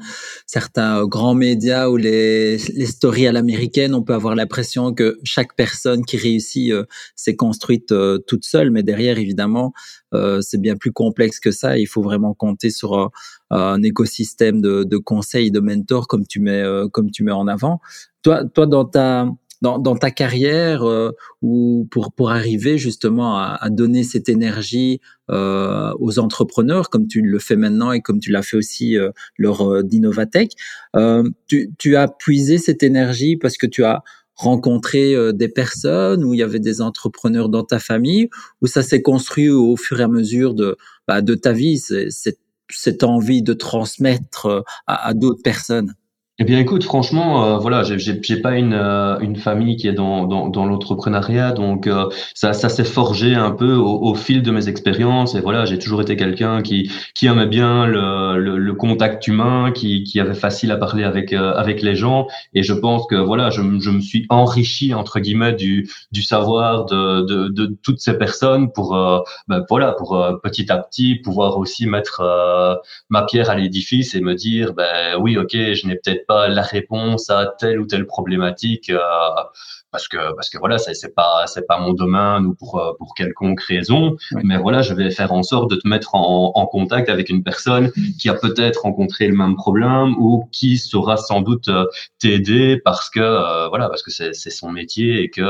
certains 0.48 1.06
grands 1.06 1.36
médias 1.36 1.90
ou 1.90 1.98
les, 1.98 2.58
les 2.58 2.86
stories 2.86 3.28
à 3.28 3.32
l'américaine, 3.32 3.94
on 3.94 4.04
peut 4.04 4.14
avoir 4.14 4.36
l'impression 4.36 4.94
que 4.94 5.20
chaque 5.24 5.56
personne 5.56 6.06
qui 6.06 6.18
réussit 6.18 6.72
euh, 6.72 6.86
s'est 7.16 7.36
construite 7.36 7.92
euh, 7.92 8.20
toute 8.28 8.46
seule, 8.46 8.72
mais 8.72 8.84
derrière, 8.84 9.18
évidemment, 9.18 9.74
euh, 10.14 10.42
c'est 10.42 10.60
bien 10.60 10.76
plus 10.76 10.92
complexe 10.92 11.40
que 11.40 11.52
ça. 11.52 11.78
Il 11.78 11.88
faut 11.88 12.02
vraiment 12.02 12.34
compter 12.34 12.70
sur 12.70 13.12
un 13.50 13.82
écosystème 13.84 14.62
de, 14.62 14.84
de 14.84 14.98
conseils, 14.98 15.52
de 15.52 15.60
mentors, 15.60 16.08
comme 16.08 16.26
tu 16.26 16.40
mets 16.40 16.64
comme 16.92 17.12
tu 17.12 17.24
mets 17.24 17.32
en 17.32 17.48
avant. 17.48 17.80
Toi, 18.24 18.44
toi, 18.46 18.66
dans 18.66 18.86
ta 18.86 19.28
dans, 19.62 19.80
dans 19.80 19.96
ta 19.96 20.12
carrière 20.12 20.84
euh, 20.84 21.12
ou 21.42 21.88
pour 21.92 22.14
pour 22.14 22.32
arriver 22.32 22.78
justement 22.78 23.38
à, 23.38 23.58
à 23.60 23.70
donner 23.70 24.04
cette 24.04 24.30
énergie 24.30 25.02
euh, 25.32 25.94
aux 26.00 26.20
entrepreneurs 26.20 26.90
comme 26.90 27.08
tu 27.08 27.22
le 27.22 27.40
fais 27.40 27.56
maintenant 27.56 27.92
et 27.92 28.02
comme 28.02 28.20
tu 28.20 28.32
l'as 28.32 28.44
fait 28.44 28.58
aussi 28.58 28.98
euh, 28.98 29.12
lors 29.38 29.72
euh, 29.72 29.84
d'Innovatech 29.84 30.52
euh, 30.96 31.24
tu, 31.48 31.72
tu 31.78 31.96
as 31.96 32.08
puisé 32.08 32.58
cette 32.58 32.84
énergie 32.84 33.38
parce 33.38 33.58
que 33.58 33.68
tu 33.68 33.84
as 33.84 34.04
rencontré 34.36 35.16
euh, 35.16 35.32
des 35.32 35.48
personnes 35.48 36.24
où 36.24 36.34
il 36.34 36.40
y 36.40 36.44
avait 36.44 36.60
des 36.60 36.82
entrepreneurs 36.82 37.50
dans 37.50 37.64
ta 37.64 37.80
famille 37.80 38.30
ou 38.62 38.68
ça 38.68 38.84
s'est 38.84 39.02
construit 39.02 39.50
au 39.50 39.78
fur 39.78 40.00
et 40.00 40.04
à 40.04 40.08
mesure 40.08 40.54
de 40.54 40.78
bah, 41.08 41.22
de 41.22 41.36
ta 41.36 41.54
vie 41.54 41.78
cette 41.78 42.40
cette 42.72 43.04
envie 43.04 43.44
de 43.44 43.54
transmettre 43.54 44.64
à, 44.88 45.08
à 45.08 45.14
d'autres 45.14 45.44
personnes? 45.44 45.94
Eh 46.38 46.44
bien, 46.44 46.60
écoute, 46.60 46.84
franchement, 46.84 47.46
euh, 47.46 47.58
voilà, 47.60 47.84
j'ai, 47.84 48.42
pas 48.42 48.58
une, 48.58 48.74
euh, 48.74 49.18
une 49.20 49.38
famille 49.38 49.78
qui 49.78 49.88
est 49.88 49.94
dans, 49.94 50.26
dans, 50.26 50.50
dans 50.50 50.66
l'entrepreneuriat, 50.66 51.54
donc 51.54 51.88
euh, 51.88 52.10
ça, 52.34 52.52
ça 52.52 52.68
s'est 52.68 52.84
forgé 52.84 53.36
un 53.36 53.52
peu 53.52 53.74
au, 53.76 54.04
au, 54.04 54.16
fil 54.16 54.42
de 54.44 54.52
mes 54.52 54.68
expériences. 54.68 55.36
Et 55.36 55.40
voilà, 55.40 55.64
j'ai 55.64 55.80
toujours 55.80 56.02
été 56.02 56.18
quelqu'un 56.18 56.62
qui, 56.62 56.92
qui 57.14 57.28
aimait 57.28 57.48
bien 57.48 57.86
le, 57.86 58.38
le, 58.38 58.58
le, 58.58 58.74
contact 58.74 59.26
humain, 59.30 59.72
qui, 59.74 60.04
qui 60.04 60.20
avait 60.20 60.34
facile 60.34 60.72
à 60.74 60.76
parler 60.76 61.06
avec, 61.06 61.32
avec 61.32 61.82
les 61.82 61.96
gens. 61.96 62.28
Et 62.54 62.64
je 62.64 62.74
pense 62.74 63.08
que 63.08 63.16
voilà, 63.16 63.50
je, 63.50 63.62
je 63.80 63.90
me 63.90 64.02
suis 64.02 64.26
enrichi 64.28 64.94
entre 64.94 65.22
guillemets 65.22 65.54
du, 65.54 65.90
du 66.12 66.22
savoir 66.22 66.84
de, 66.84 67.22
de, 67.22 67.48
de 67.48 67.78
toutes 67.82 68.02
ces 68.02 68.18
personnes 68.18 68.74
pour, 68.74 68.92
ben, 69.48 69.64
voilà, 69.70 69.94
pour 69.94 70.22
petit 70.44 70.70
à 70.70 70.80
petit 70.80 71.16
pouvoir 71.16 71.58
aussi 71.58 71.88
mettre 71.88 72.22
ma 73.10 73.24
pierre 73.24 73.50
à 73.50 73.56
l'édifice 73.56 74.16
et 74.16 74.20
me 74.22 74.36
dire, 74.36 74.74
ben 74.74 75.18
oui, 75.22 75.38
ok, 75.38 75.52
je 75.54 75.88
n'ai 75.88 75.96
peut-être 75.96 76.25
pas 76.28 76.48
la 76.48 76.62
réponse 76.62 77.30
à 77.30 77.48
telle 77.60 77.80
ou 77.80 77.86
telle 77.86 78.06
problématique 78.06 78.90
euh, 78.90 79.00
parce 79.96 80.08
que 80.10 80.36
parce 80.36 80.50
que 80.50 80.58
voilà 80.58 80.78
c'est 80.78 81.16
pas 81.16 81.46
c'est 81.48 81.66
pas 81.66 81.80
mon 81.80 81.94
domaine 81.94 82.46
ou 82.48 82.54
pour 82.54 82.80
euh, 82.80 82.92
pour 83.00 83.14
quelconque 83.16 83.62
raison. 83.62 84.18
Mais 84.44 84.58
voilà 84.58 84.82
je 84.82 84.94
vais 84.94 85.10
faire 85.10 85.32
en 85.32 85.44
sorte 85.44 85.70
de 85.72 85.78
te 85.78 85.88
mettre 85.88 86.16
en, 86.16 86.52
en 86.54 86.66
contact 86.66 87.08
avec 87.10 87.30
une 87.30 87.44
personne 87.44 87.92
qui 88.20 88.28
a 88.30 88.34
peut-être 88.34 88.82
rencontré 88.82 89.28
le 89.28 89.36
même 89.36 89.56
problème 89.56 90.16
ou 90.20 90.50
qui 90.52 90.78
saura 90.78 91.16
sans 91.16 91.42
doute 91.42 91.70
euh, 91.70 91.86
t'aider 92.20 92.82
parce 92.84 93.10
que 93.10 93.22
euh, 93.22 93.70
voilà 93.70 93.88
parce 93.88 94.04
que 94.04 94.12
c'est 94.12 94.34
son 94.62 94.70
métier 94.70 95.24
et 95.24 95.30
que 95.30 95.48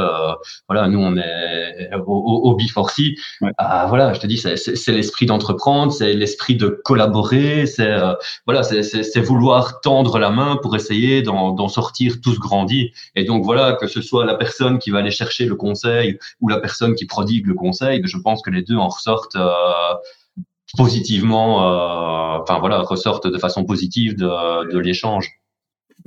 voilà 0.68 0.88
nous 0.88 1.00
on 1.00 1.18
est 1.18 1.90
au, 2.06 2.50
au, 2.50 2.58
B4C 2.58 3.18
ah, 3.58 3.86
voilà 3.90 4.14
je 4.14 4.20
te 4.20 4.28
dis 4.28 4.38
c'est 4.38 4.92
l'esprit 4.92 5.26
d'entreprendre 5.26 5.92
c'est 5.92 6.14
l'esprit 6.14 6.56
de 6.56 6.68
collaborer 6.68 7.66
c'est 7.66 7.96
voilà 8.46 8.62
c'est 8.64 8.84
c'est 8.84 9.22
vouloir 9.22 9.82
tendre 9.82 10.20
la 10.20 10.30
main 10.30 10.58
pour 10.62 10.76
essayer 10.76 11.22
d'en 11.22 11.68
sortir 11.68 12.22
tous 12.22 12.40
grandis. 12.40 12.92
Et 13.16 13.24
donc 13.24 13.44
voilà 13.44 13.74
que 13.74 13.88
ce 13.88 14.02
soit 14.02 14.26
la 14.26 14.35
personne 14.36 14.80
qui 14.80 14.92
va 14.92 15.00
aller 15.00 15.12
chercher 15.12 15.46
le 15.46 15.56
conseil 15.56 16.18
ou 16.42 16.48
la 16.48 16.60
personne 16.60 16.96
qui 16.96 17.06
prodigue 17.06 17.48
le 17.48 17.54
conseil, 17.54 18.02
je 18.04 18.18
pense 18.18 18.42
que 18.42 18.50
les 18.50 18.62
deux 18.62 18.76
en 18.76 18.88
ressortent 18.88 19.36
euh, 19.36 19.52
positivement, 20.78 21.64
euh, 21.64 22.42
enfin 22.42 22.60
voilà, 22.60 22.80
ressortent 22.82 23.28
de 23.28 23.38
façon 23.38 23.66
positive 23.66 24.16
de, 24.16 24.72
de 24.72 24.80
l'échange. 24.80 25.30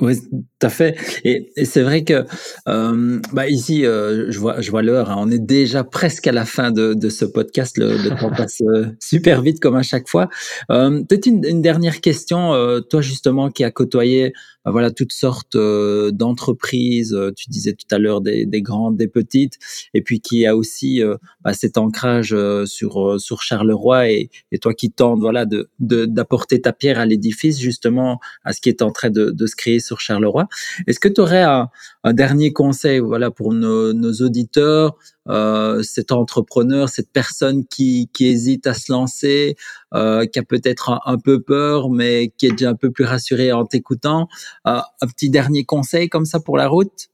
Oui, 0.01 0.17
tout 0.31 0.67
à 0.67 0.69
fait. 0.69 0.97
Et, 1.25 1.51
et 1.57 1.65
c'est 1.65 1.83
vrai 1.83 2.05
que 2.05 2.25
euh, 2.69 3.21
bah 3.33 3.49
ici, 3.49 3.85
euh, 3.85 4.31
je 4.31 4.39
vois, 4.39 4.61
je 4.61 4.71
vois 4.71 4.83
l'heure. 4.83 5.11
Hein, 5.11 5.17
on 5.19 5.29
est 5.29 5.41
déjà 5.41 5.83
presque 5.83 6.29
à 6.29 6.33
la 6.33 6.45
fin 6.45 6.71
de, 6.71 6.95
de 6.95 7.09
ce 7.09 7.25
podcast. 7.25 7.77
Le, 7.79 7.97
le 7.97 8.11
temps 8.11 8.31
passe 8.37 8.61
euh, 8.61 8.87
super 9.01 9.43
vite 9.43 9.59
comme 9.59 9.75
à 9.75 9.83
chaque 9.83 10.09
fois. 10.09 10.29
Peut-être 10.69 11.27
une, 11.27 11.45
une, 11.45 11.63
dernière 11.63 12.01
question. 12.01 12.53
Toi 12.89 13.01
justement, 13.01 13.51
qui 13.51 13.65
a 13.65 13.73
côtoyé 13.73 14.33
voilà 14.71 14.91
toutes 14.91 15.13
sortes 15.13 15.57
euh, 15.57 16.11
d'entreprises. 16.11 17.15
Euh, 17.15 17.33
tu 17.37 17.51
disais 17.51 17.73
tout 17.73 17.87
à 17.95 17.99
l'heure 17.99 18.21
des, 18.21 18.47
des, 18.47 18.63
grandes, 18.63 18.97
des 18.97 19.09
petites, 19.09 19.59
et 19.95 20.03
puis 20.03 20.21
qui 20.21 20.47
a 20.47 20.57
aussi 20.57 21.03
euh, 21.03 21.17
bah, 21.43 21.53
cet 21.53 21.79
ancrage 21.79 22.37
sur 22.67 23.21
sur 23.21 23.43
Charleroi 23.43 24.11
et, 24.11 24.31
et 24.53 24.59
toi 24.59 24.75
qui 24.75 24.91
tentes 24.91 25.21
voilà 25.21 25.47
de 25.47 25.69
d'apporter 25.79 26.61
ta 26.61 26.73
pierre 26.73 26.99
à 26.99 27.07
l'édifice 27.07 27.59
justement 27.59 28.21
à 28.45 28.53
ce 28.53 28.61
qui 28.61 28.69
est 28.69 28.83
en 28.83 28.91
train 28.91 29.11
de, 29.11 29.31
de 29.31 29.47
se 29.47 29.57
créer 29.57 29.81
sur 29.81 30.01
Charleroi. 30.01 30.49
Est-ce 30.87 31.01
que 31.01 31.09
tu 31.09 31.21
aurais 31.21 31.43
un, 31.43 31.69
un, 32.05 32.13
dernier 32.13 32.53
conseil 32.53 32.99
voilà 32.99 33.31
pour 33.31 33.53
nos, 33.53 33.93
nos 33.93 34.13
auditeurs 34.15 34.97
euh, 35.29 35.83
cet 35.83 36.13
entrepreneur, 36.13 36.89
cette 36.89 37.13
personne 37.13 37.67
qui, 37.67 38.11
qui 38.13 38.27
hésite 38.27 38.67
à 38.67 38.75
se 38.75 38.91
lancer, 38.93 39.57
euh, 39.95 40.27
qui 40.27 40.39
a 40.39 40.43
peut-être 40.43 41.01
un, 41.05 41.19
peu 41.19 41.41
peur, 41.41 41.91
mais 41.91 42.33
qui 42.39 42.47
est 42.47 42.53
déjà 42.53 42.71
un 42.71 42.75
peu 42.75 42.91
plus 42.91 43.05
rassuré 43.05 43.53
en 43.53 43.65
t'écoutant. 43.65 44.29
Euh, 44.67 44.81
un 45.01 45.07
petit 45.07 45.31
dernier 45.31 45.65
conseil 45.65 46.09
comme 46.09 46.25
ça 46.25 46.41
pour 46.41 46.57
la 46.57 46.69
route? 46.69 47.09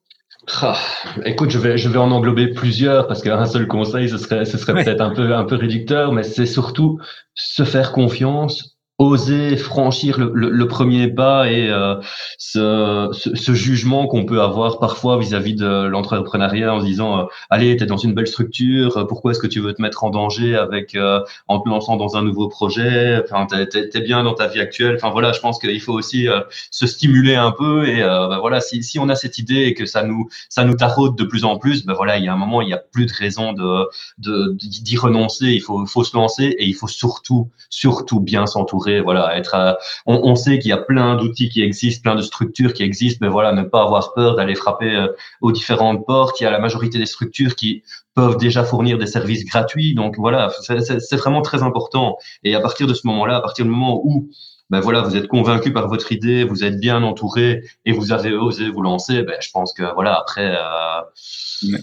Ah, 0.61 0.79
écoute, 1.25 1.51
je 1.51 1.59
vais, 1.59 1.79
je 1.79 1.89
vais 1.89 1.99
en 1.99 2.11
englober 2.11 2.53
plusieurs 2.53 3.07
parce 3.07 3.23
qu'un 3.23 3.47
seul 3.47 3.67
conseil, 3.67 4.09
ce 4.09 4.19
serait, 4.19 4.45
ce 4.45 4.59
serait 4.59 4.75
peut-être 4.75 5.01
un 5.01 5.15
peu, 5.15 5.35
un 5.35 5.45
peu 5.45 5.57
réducteur, 5.57 6.13
mais 6.13 6.23
c'est 6.23 6.47
surtout 6.47 6.99
se 7.35 7.65
faire 7.65 7.93
confiance 7.93 8.74
oser 8.99 9.57
franchir 9.57 10.21
le, 10.21 10.51
le, 10.51 10.69
premier 10.69 11.09
pas 11.09 11.51
et 11.51 11.69
euh, 11.69 11.97
ce, 12.39 13.09
ce, 13.13 13.53
jugement 13.53 14.07
qu'on 14.07 14.25
peut 14.25 14.41
avoir 14.41 14.79
parfois 14.79 15.19
vis-à-vis 15.19 15.57
de 15.57 15.87
l'entrepreneuriat 15.87 16.73
en 16.73 16.81
se 16.81 16.85
disant 16.85 17.19
euh, 17.19 17.25
allez 17.51 17.77
tu 17.77 17.83
es 17.83 17.87
dans 17.87 17.97
une 17.97 18.15
belle 18.15 18.29
structure 18.29 19.05
pourquoi 19.09 19.33
est-ce 19.33 19.41
que 19.41 19.49
tu 19.49 19.59
veux 19.59 19.73
te 19.73 19.83
mettre 19.83 20.05
en 20.05 20.11
danger 20.11 20.55
avec 20.55 20.95
euh, 20.95 21.21
en 21.49 21.59
te 21.59 21.69
lançant 21.69 21.97
dans 21.97 22.17
un 22.17 22.23
nouveau 22.23 22.47
projet? 22.47 23.21
Enfin 23.25 23.47
t'es 23.47 23.91
es, 23.93 24.01
bien 24.01 24.23
dans 24.23 24.35
ta 24.35 24.47
vie 24.47 24.61
actuelle. 24.61 24.95
Enfin 24.95 25.11
voilà 25.11 25.33
je 25.33 25.41
pense 25.41 25.59
qu'il 25.59 25.81
faut 25.81 25.93
aussi 25.93 26.29
se 26.71 26.87
stimuler 26.87 27.35
un 27.35 27.51
peu 27.51 27.89
et 27.89 28.01
ben, 28.01 28.39
voilà 28.39 28.61
si, 28.61 28.85
si 28.85 29.01
on 29.01 29.09
a 29.09 29.17
cette 29.17 29.39
idée 29.39 29.65
et 29.65 29.75
que 29.75 29.87
ça 29.87 30.05
nous 30.05 30.29
ça 30.49 30.65
nous 30.65 30.75
taraude 30.75 31.17
de 31.17 31.25
plus 31.25 31.45
en 31.45 31.59
plus 31.59 31.85
ben 31.85 31.95
voilà 31.95 32.19
il 32.19 32.25
y 32.25 32.29
a 32.29 32.33
un 32.33 32.37
moment 32.37 32.63
il 32.63 32.69
y 32.69 32.75
a 32.75 32.79
plus 32.79 33.07
de 33.07 33.13
raison 33.13 33.55
de 33.55 33.89
d'y 34.19 34.97
renoncer. 34.97 35.47
Il 35.47 35.61
faut 35.61 35.85
faut 35.87 36.05
se 36.05 36.17
lancer 36.17 36.45
et 36.45 36.65
il 36.65 36.75
faut 36.75 36.87
surtout 36.87 37.51
surtout 37.71 38.21
bien 38.21 38.47
s'entourer 38.47 38.84
voilà, 39.03 39.37
être. 39.37 39.79
on, 40.07 40.35
sait 40.35 40.59
qu'il 40.59 40.71
y 40.71 40.73
a 40.73 40.79
plein 40.79 41.17
d'outils 41.17 41.49
qui 41.49 41.63
existent, 41.63 42.03
plein 42.03 42.15
de 42.15 42.23
structures 42.23 42.73
qui 42.73 42.83
existent, 42.83 43.19
mais 43.21 43.31
voilà, 43.31 43.53
ne 43.53 43.63
pas 43.63 43.83
avoir 43.83 44.15
peur 44.15 44.37
d'aller 44.37 44.55
frapper 44.55 44.95
euh, 44.95 45.09
aux 45.41 45.53
différentes 45.53 46.07
portes. 46.07 46.41
Il 46.41 46.45
y 46.45 46.47
a 46.47 46.51
la 46.51 46.59
majorité 46.59 46.99
des 46.99 47.07
structures 47.07 47.55
qui 47.57 47.83
peuvent 48.15 48.37
déjà 48.37 48.65
fournir 48.65 48.99
des 48.99 49.07
services 49.07 49.45
gratuits. 49.45 49.95
Donc 49.95 50.17
voilà, 50.19 50.51
c'est 50.61 51.17
vraiment 51.17 51.43
très 51.43 51.63
important. 51.63 52.17
Et 52.45 52.55
à 52.55 52.61
partir 52.61 52.87
de 52.87 52.95
ce 52.95 53.07
moment-là, 53.07 53.37
à 53.37 53.41
partir 53.41 53.65
du 53.65 53.71
moment 53.71 54.01
où 54.05 54.29
ben 54.75 54.81
voilà, 54.81 55.03
vous 55.03 55.17
êtes 55.17 55.29
convaincu 55.29 55.73
par 55.73 55.87
votre 55.87 56.11
idée, 56.11 56.43
vous 56.43 56.65
êtes 56.65 56.81
bien 56.81 57.05
entouré 57.05 57.63
et 57.85 57.93
vous 57.93 58.11
avez 58.11 58.35
osé 58.35 58.69
vous 58.71 58.83
lancer, 58.83 59.23
ben 59.23 59.37
je 59.41 59.49
pense 59.53 59.73
que 59.73 59.85
voilà, 59.95 60.19
après, 60.19 60.53
euh, 60.57 61.01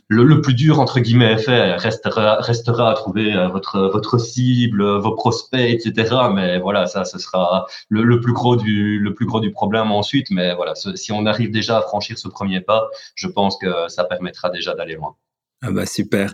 le, 0.10 0.42
plus 0.42 0.54
dur 0.54 0.82
entre 0.82 1.00
guillemets 1.00 1.32
est 1.32 1.38
fait, 1.38 1.76
restera, 1.78 2.42
restera 2.42 2.92
à 2.92 2.94
trouver 2.94 3.34
euh, 3.34 3.48
votre 3.48 3.80
votre 3.94 4.18
cible, 4.18 4.84
vos 4.98 5.16
prospects, 5.16 5.70
etc. 5.70 6.16
Mais 6.34 6.60
voilà, 6.60 6.86
ça, 6.86 7.06
ce 7.06 7.18
sera 7.18 7.66
le, 7.88 8.04
le, 8.04 8.20
plus 8.20 8.34
gros 8.34 8.58
du 8.58 9.00
le 9.00 9.14
plus 9.14 9.26
gros 9.26 9.40
du 9.40 9.52
problème 9.52 9.90
ensuite. 9.94 10.28
Mais 10.30 10.54
voilà, 10.54 10.74
si 10.76 11.14
on 11.14 11.26
arrive 11.26 11.50
déjà 11.50 11.78
à 11.78 11.82
franchir 11.82 12.18
ce 12.18 12.28
premier 12.28 12.60
pas, 12.60 12.90
je 13.16 13.28
pense 13.30 13.58
que 13.58 13.88
ça 13.88 14.04
permettra 14.04 14.50
déjà 14.50 14.76
d'aller 14.76 14.96
loin. 14.96 15.16
Ah 15.64 15.70
bah 15.70 15.86
super. 15.86 16.34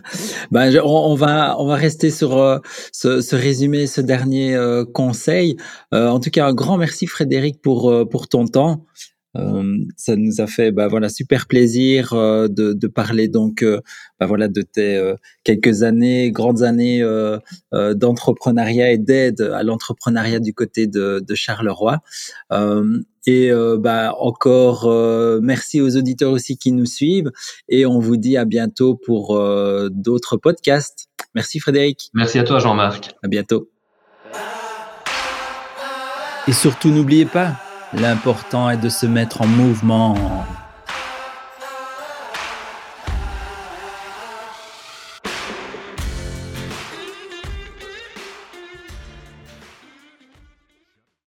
Bah, 0.50 0.64
on, 0.82 1.14
va 1.14 1.60
on 1.60 1.66
va 1.66 1.74
rester 1.74 2.10
sur 2.10 2.38
euh, 2.38 2.60
ce, 2.92 3.20
ce, 3.20 3.36
résumé, 3.36 3.86
ce 3.86 4.00
dernier 4.00 4.54
euh, 4.54 4.86
conseil. 4.86 5.56
Euh, 5.92 6.08
en 6.08 6.18
tout 6.18 6.30
cas, 6.30 6.46
un 6.46 6.54
grand 6.54 6.78
merci 6.78 7.06
Frédéric 7.06 7.60
pour 7.60 7.92
pour 8.10 8.28
ton 8.28 8.46
temps. 8.46 8.86
Euh, 9.38 9.78
ça 9.96 10.16
nous 10.16 10.40
a 10.40 10.46
fait 10.46 10.72
bah, 10.72 10.88
voilà 10.88 11.08
super 11.08 11.46
plaisir 11.46 12.12
euh, 12.12 12.48
de, 12.48 12.72
de, 12.72 12.86
parler 12.86 13.28
donc 13.28 13.62
euh, 13.62 13.80
bah, 14.18 14.26
voilà 14.26 14.48
de 14.48 14.62
tes 14.62 15.14
quelques 15.44 15.82
années 15.82 16.30
grandes 16.32 16.62
années 16.62 17.02
d'entrepreneuriat 17.72 18.92
et 18.92 18.98
d'aide 18.98 19.40
à 19.40 19.62
l'entrepreneuriat 19.62 20.40
du 20.40 20.54
côté 20.54 20.86
de, 20.86 21.22
de 21.26 21.34
Charleroi. 21.34 21.98
Et 23.26 23.50
bah 23.78 24.14
encore 24.18 24.88
merci 25.42 25.80
aux 25.80 25.96
auditeurs 25.96 26.32
aussi 26.32 26.56
qui 26.56 26.72
nous 26.72 26.86
suivent 26.86 27.30
et 27.68 27.84
on 27.86 27.98
vous 27.98 28.16
dit 28.16 28.36
à 28.36 28.44
bientôt 28.44 28.94
pour 28.94 29.38
d'autres 29.90 30.36
podcasts. 30.36 31.08
Merci 31.34 31.60
Frédéric. 31.60 32.10
Merci 32.14 32.38
à 32.38 32.44
toi 32.44 32.58
Jean-Marc. 32.58 33.14
À 33.22 33.28
bientôt. 33.28 33.70
Et 36.46 36.52
surtout 36.52 36.88
n'oubliez 36.88 37.26
pas 37.26 37.60
L'important 37.94 38.68
est 38.68 38.76
de 38.76 38.90
se 38.90 39.06
mettre 39.06 39.40
en 39.40 39.46
mouvement. 39.46 40.14